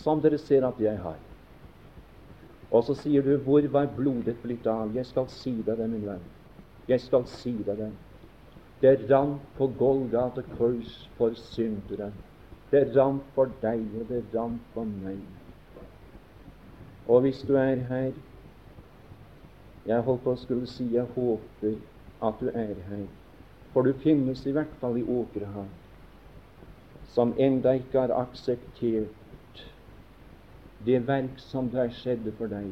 [0.00, 1.18] som dere ser at jeg har.
[2.70, 4.94] Og så sier du, hvor var blodet blitt av?
[4.94, 6.22] Jeg skal si deg det, min venn.
[6.90, 7.90] Jeg skal si deg det.
[8.80, 12.12] Det rant på Golgata kors for syndere.
[12.70, 15.18] Det rant for deg, og det rant for meg.
[17.10, 18.12] Og hvis du er her
[19.88, 21.78] Jeg holdt på å skulle si jeg håper
[22.22, 23.06] at du er her.
[23.72, 25.70] For du finnes i hvert fall i Åkrehamn,
[27.14, 29.19] som enda ikke har akseptert
[30.86, 32.70] det verk som der skjedde for deg,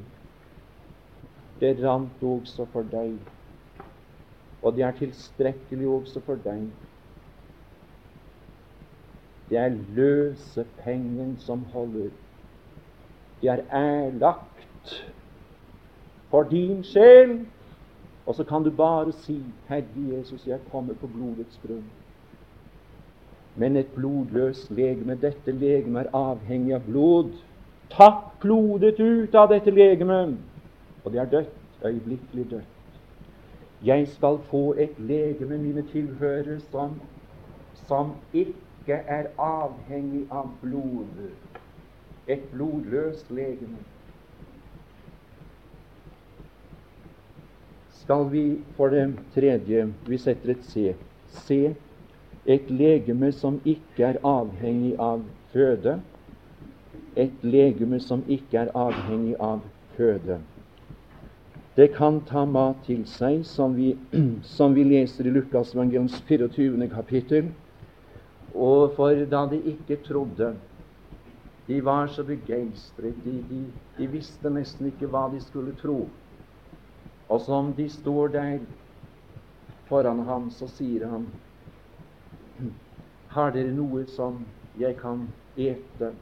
[1.61, 3.19] det rant også for deg.
[4.63, 6.65] Og det er tilstrekkelig også for deg.
[9.51, 12.11] Det er løsepengen som holder.
[13.41, 15.05] Det er erlagt
[16.31, 17.47] for din sjel.
[18.27, 21.91] Og så kan du bare si, 'Herre Jesus, jeg kommer på blodets grunn'.
[23.59, 25.19] men et blodløst legeme.
[25.23, 27.33] Dette legemet er avhengig av blod.
[27.91, 30.37] Tapp blodet ut av dette legemet,
[31.05, 31.55] og det er dødt.
[31.85, 32.99] Øyeblikkelig dødt.
[33.85, 37.01] Jeg skal få et legeme, mine tilhører, som,
[37.87, 41.31] som ikke er avhengig av blod.
[42.27, 43.79] Et blodløst legeme.
[47.91, 50.95] Skal vi for det tredje Vi setter et C.
[51.29, 51.75] C
[52.49, 55.21] et legeme som ikke er avhengig av
[55.53, 55.99] føde.
[57.19, 59.65] Et legeme som ikke er avhengig av
[59.97, 60.39] føde.
[61.79, 63.93] Det kan ta mat til seg, som vi,
[64.57, 66.89] som vi leser i Lukas evangeliums 24.
[66.91, 67.53] kapittel.
[68.55, 70.57] Og for da de ikke trodde
[71.69, 73.15] De var så begeistret.
[73.25, 73.59] De, de,
[73.99, 76.07] de visste nesten ikke hva de skulle tro.
[77.29, 78.59] Og som de står der
[79.89, 81.27] foran ham, så sier han
[83.35, 84.41] har dere noe som
[84.81, 86.15] jeg kan ete?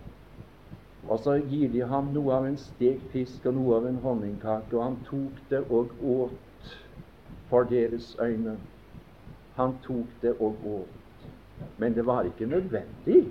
[1.07, 4.75] Og så gir de ham noe av en stekt fisk og noe av en honningkake,
[4.75, 6.73] og han tok det og åt
[7.47, 8.57] for deres øyne.
[9.55, 11.29] Han tok det og åt.
[11.79, 13.23] Men det var ikke nødvendig.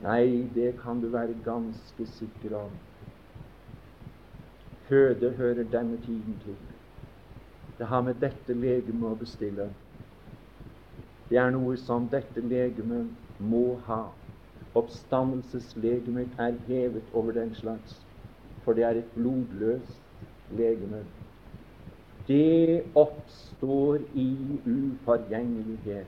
[0.00, 2.72] Nei, det kan du være ganske sikker om.
[4.88, 6.56] Føde hører denne tiden til.
[7.78, 9.68] Det har med dette legemet å bestille.
[11.28, 14.19] Det er noe som dette legemet må ha.
[14.74, 18.06] Oppstandelseslegemet er hevet over den slags,
[18.64, 20.00] for det er et blodløst
[20.50, 21.04] legeme.
[22.28, 26.06] Det oppstår i uforgjengelighet.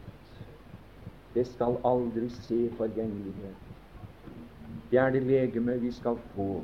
[1.34, 3.56] Det skal aldri se forgjengelighet.
[4.90, 6.62] Det er det legeme vi skal få.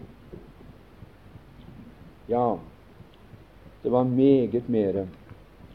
[2.29, 2.59] Ja,
[3.83, 5.09] det var meget mere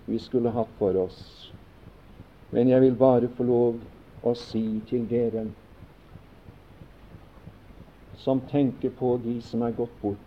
[0.06, 1.20] vi skulle hatt for oss.
[2.52, 3.82] Men jeg vil bare få lov
[4.24, 5.48] å si til dere
[8.24, 10.20] som tenker på de som er gått bort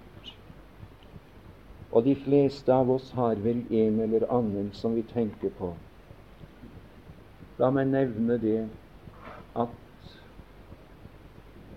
[1.90, 5.70] Og de fleste av oss har vel en eller annen som vi tenker på.
[7.56, 8.58] La meg nevne det
[9.56, 10.10] at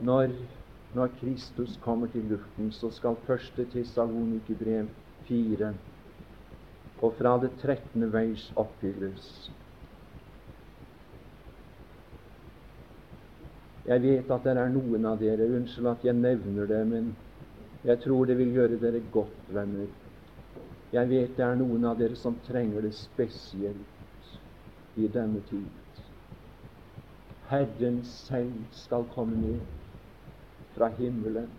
[0.03, 0.33] når,
[0.97, 4.89] når Kristus kommer til luften, så skal første Tessalonikerbrev
[5.29, 5.71] 4
[6.99, 8.09] og fra det 13.
[8.11, 9.29] veis oppfylles.
[13.89, 17.09] Jeg vet at det er noen av dere Unnskyld at jeg nevner det, men
[17.81, 19.87] jeg tror det vil gjøre dere godt, venner.
[20.93, 24.29] Jeg vet det er noen av dere som trenger det spesielt
[24.99, 25.71] i denne tid.
[27.49, 29.61] Herren selv skal komme ned
[30.75, 31.49] fra himmelen.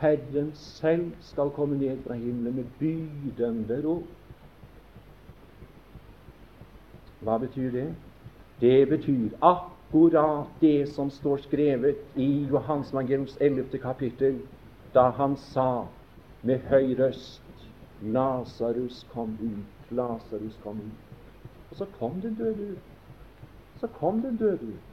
[0.00, 3.98] Herren selv skal komme ned fra himmelen med bydende ro.
[7.20, 7.90] Hva betyr det?
[8.64, 13.78] Det betyr at akkurat det som står skrevet i Johans evangeliums 11.
[13.78, 14.38] kapittel,
[14.94, 15.86] da han sa
[16.42, 17.42] med høy røst
[18.02, 21.16] Lasarus kom ut, Lasarus kom ut.
[21.70, 22.78] Og så kom den døde ut.
[23.80, 24.86] Så kom den døde ut.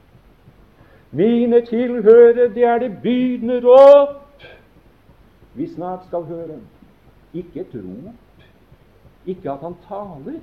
[1.11, 4.43] Mine tilhørere, det er det bydende råp
[5.53, 6.59] vi snart skal høre.
[7.33, 8.43] Ikke et rop,
[9.25, 10.39] ikke at han taler,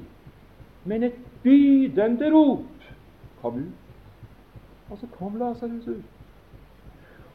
[0.85, 2.65] men et bydende rop.
[3.43, 3.84] Kom ut.
[4.91, 6.05] Og så kom Lasarus ut.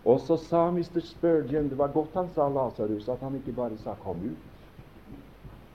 [0.06, 1.00] Og så sa Mr.
[1.04, 4.50] Spurgeon Det var godt han sa Lasarus, at han ikke bare sa 'kom ut'.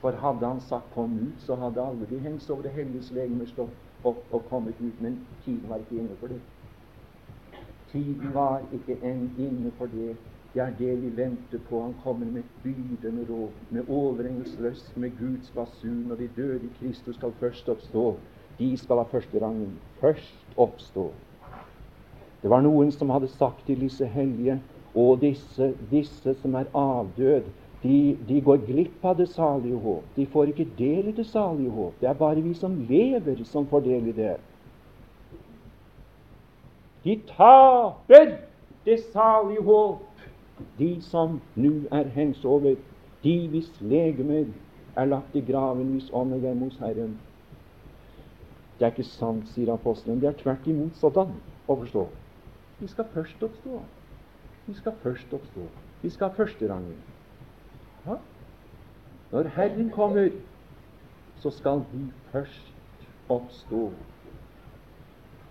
[0.01, 3.45] For hadde han sagt 'kom ut', så hadde alle de hengt over det helliges legemer
[3.45, 5.01] stått opp og kommet ut.
[5.01, 6.41] Men tiden var ikke inne for det.
[7.91, 10.17] Tiden var ikke enn inne for det.
[10.53, 11.81] Det er det vi venter på.
[11.81, 17.15] Han kommer med bydende råd, med overengelsesløst med Guds basun, og de døde i Kristus
[17.15, 18.19] skal først oppstå.
[18.59, 19.79] De skal ha første rangen.
[20.01, 21.13] Først oppstå.
[22.41, 24.59] Det var noen som hadde sagt til disse hellige
[24.95, 27.43] og disse, disse som er avdød,
[27.83, 30.05] de, de, går glipp av det salige håp.
[30.15, 31.99] De får ikke del i det salige håp.
[32.01, 34.35] Det er bare vi som lever, som får del i det.
[37.05, 38.37] De taper
[38.85, 40.25] det salige håp,
[40.79, 42.75] de som nå er hengt over,
[43.23, 44.45] de hvis legemer
[44.95, 47.19] er lagt i graven, hvis ånd er hos Herren.
[48.79, 50.21] Det er ikke sant, sier apostelen.
[50.21, 51.35] Det er tvert imot sådan
[51.67, 52.07] å forstå.
[52.79, 53.81] Vi skal først oppstå.
[54.67, 55.67] Vi skal først oppstå.
[56.01, 56.97] Vi skal ha førsterangen.
[58.05, 58.15] Ja?
[59.31, 60.29] Når Herren kommer,
[61.35, 62.73] så skal vi først
[63.29, 63.91] oppstå.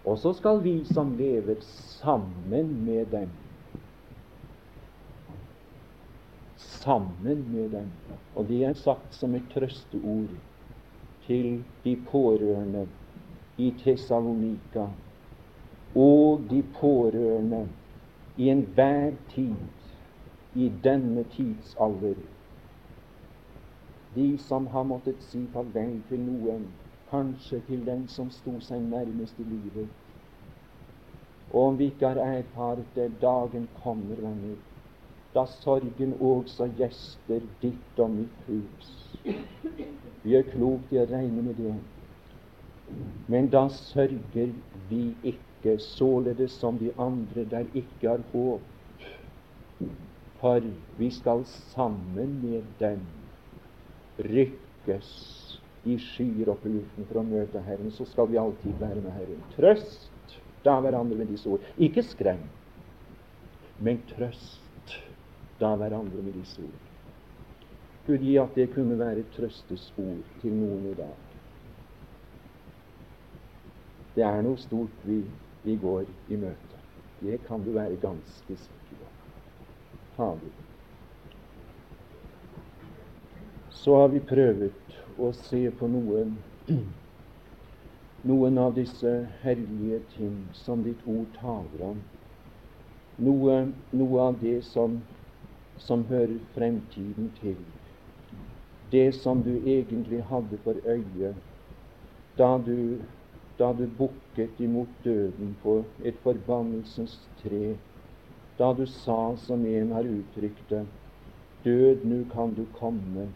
[0.04, 1.60] Og så skal vi som lever
[2.00, 3.28] sammen med dem
[6.56, 7.88] Sammen med dem.
[8.34, 10.28] Og det er sagt som et trøsteord
[11.26, 12.88] til de pårørende
[13.58, 14.86] i Tessalonika
[15.94, 17.68] og de pårørende
[18.36, 19.54] i enhver tid
[20.54, 22.14] i denne tidsalder.
[24.14, 26.66] De som har måttet si farvel til noen,
[27.10, 29.88] kanskje til den som sto seg nærmest i livet.
[31.50, 34.56] Og om vi ikke har erfart det, dagen kommer, venner,
[35.34, 38.92] da sorgen også gjester ditt og mitt hus.
[40.22, 41.74] Vi er klokt i å regne med det.
[43.28, 44.54] Men da sørger
[44.90, 48.62] vi ikke således som de andre der ikke har håp.
[50.40, 50.60] For
[50.98, 53.00] vi skal sammen med dem
[54.18, 55.10] rykkes
[55.84, 57.92] i skyer opp i luften for å møte Herren.
[57.92, 59.44] Så skal vi alltid være med Herren.
[59.56, 61.64] Trøst da hverandre med disse ord.
[61.76, 62.44] Ikke skrem,
[63.84, 64.96] men trøst
[65.60, 66.90] da hverandre med disse ord.
[68.04, 71.20] Gud gi at det kunne være et trøstespor til noen i dag.
[74.14, 75.22] Det er noe stort vi,
[75.64, 76.80] vi går i møte.
[77.20, 79.10] Det kan du være ganske sikker på.
[80.16, 80.52] Fader.
[83.70, 86.36] Så har vi prøvd å se på noen
[88.30, 89.10] noen av disse
[89.42, 91.98] herlige ting som ditt ord taler om.
[93.24, 93.58] Noe,
[93.92, 94.96] noe av det som,
[95.78, 97.58] som hører fremtiden til
[98.94, 101.34] det som du egentlig hadde for øye
[102.38, 103.00] da du,
[103.58, 107.76] da du bukket imot døden på et forbannelsens tre,
[108.58, 110.86] da du sa som en har uttrykt det,
[111.64, 113.28] Død, nu kan du komme.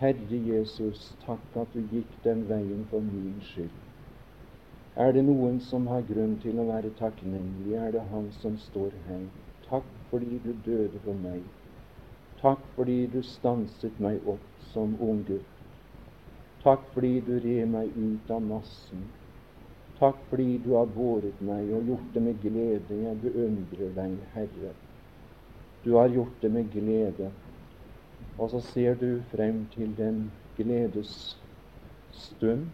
[0.00, 3.74] Herre Jesus, takk at du gikk den veien for min skyld.
[4.96, 8.96] Er det noen som har grunn til å være takknemlig, er det han som står
[9.10, 9.26] her.
[9.68, 11.44] Takk fordi du døde for meg.
[12.40, 15.59] Takk fordi du stanset meg opp som ung gutt.
[16.62, 19.04] Takk fordi du red meg ut av massen.
[20.00, 22.98] Takk fordi du har båret meg og gjort det med glede.
[23.00, 24.72] Jeg beundrer deg, Herre.
[25.84, 27.30] Du har gjort det med glede.
[28.36, 31.14] Og så ser du frem til den gledes
[32.12, 32.68] stund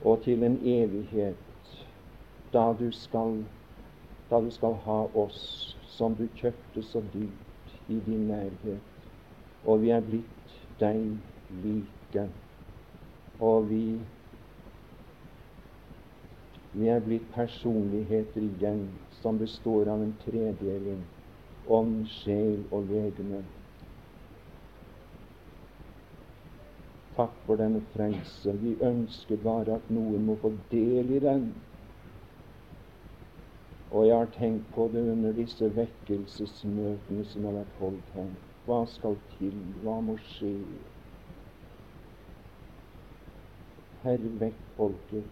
[0.00, 1.40] og til en evighet
[2.54, 3.44] da du skal,
[4.30, 5.42] da du skal ha oss
[5.96, 9.10] som du kjøpte så dyrt i din nærhet.
[9.64, 11.18] Og vi er blitt deg
[11.64, 12.28] like.
[13.40, 13.98] Og vi,
[16.72, 18.86] vi er blitt personligheter igjen
[19.22, 21.02] som består av en tredeling
[21.66, 23.42] ånd, sjel og legeme.
[27.14, 28.56] Takk for denne frelse.
[28.58, 31.46] Vi ønsker bare at noen må få del i den.
[33.94, 38.32] Og jeg har tenkt på det under disse vekkelsesmøtene som har vært holdt her.
[38.66, 39.54] Hva skal til?
[39.84, 40.56] Hva må skje?
[44.04, 45.24] Herre, vekk folket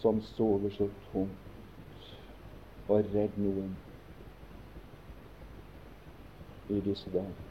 [0.00, 2.08] som sover så tungt,
[2.88, 3.76] og redd noen
[6.74, 7.43] i disse dager.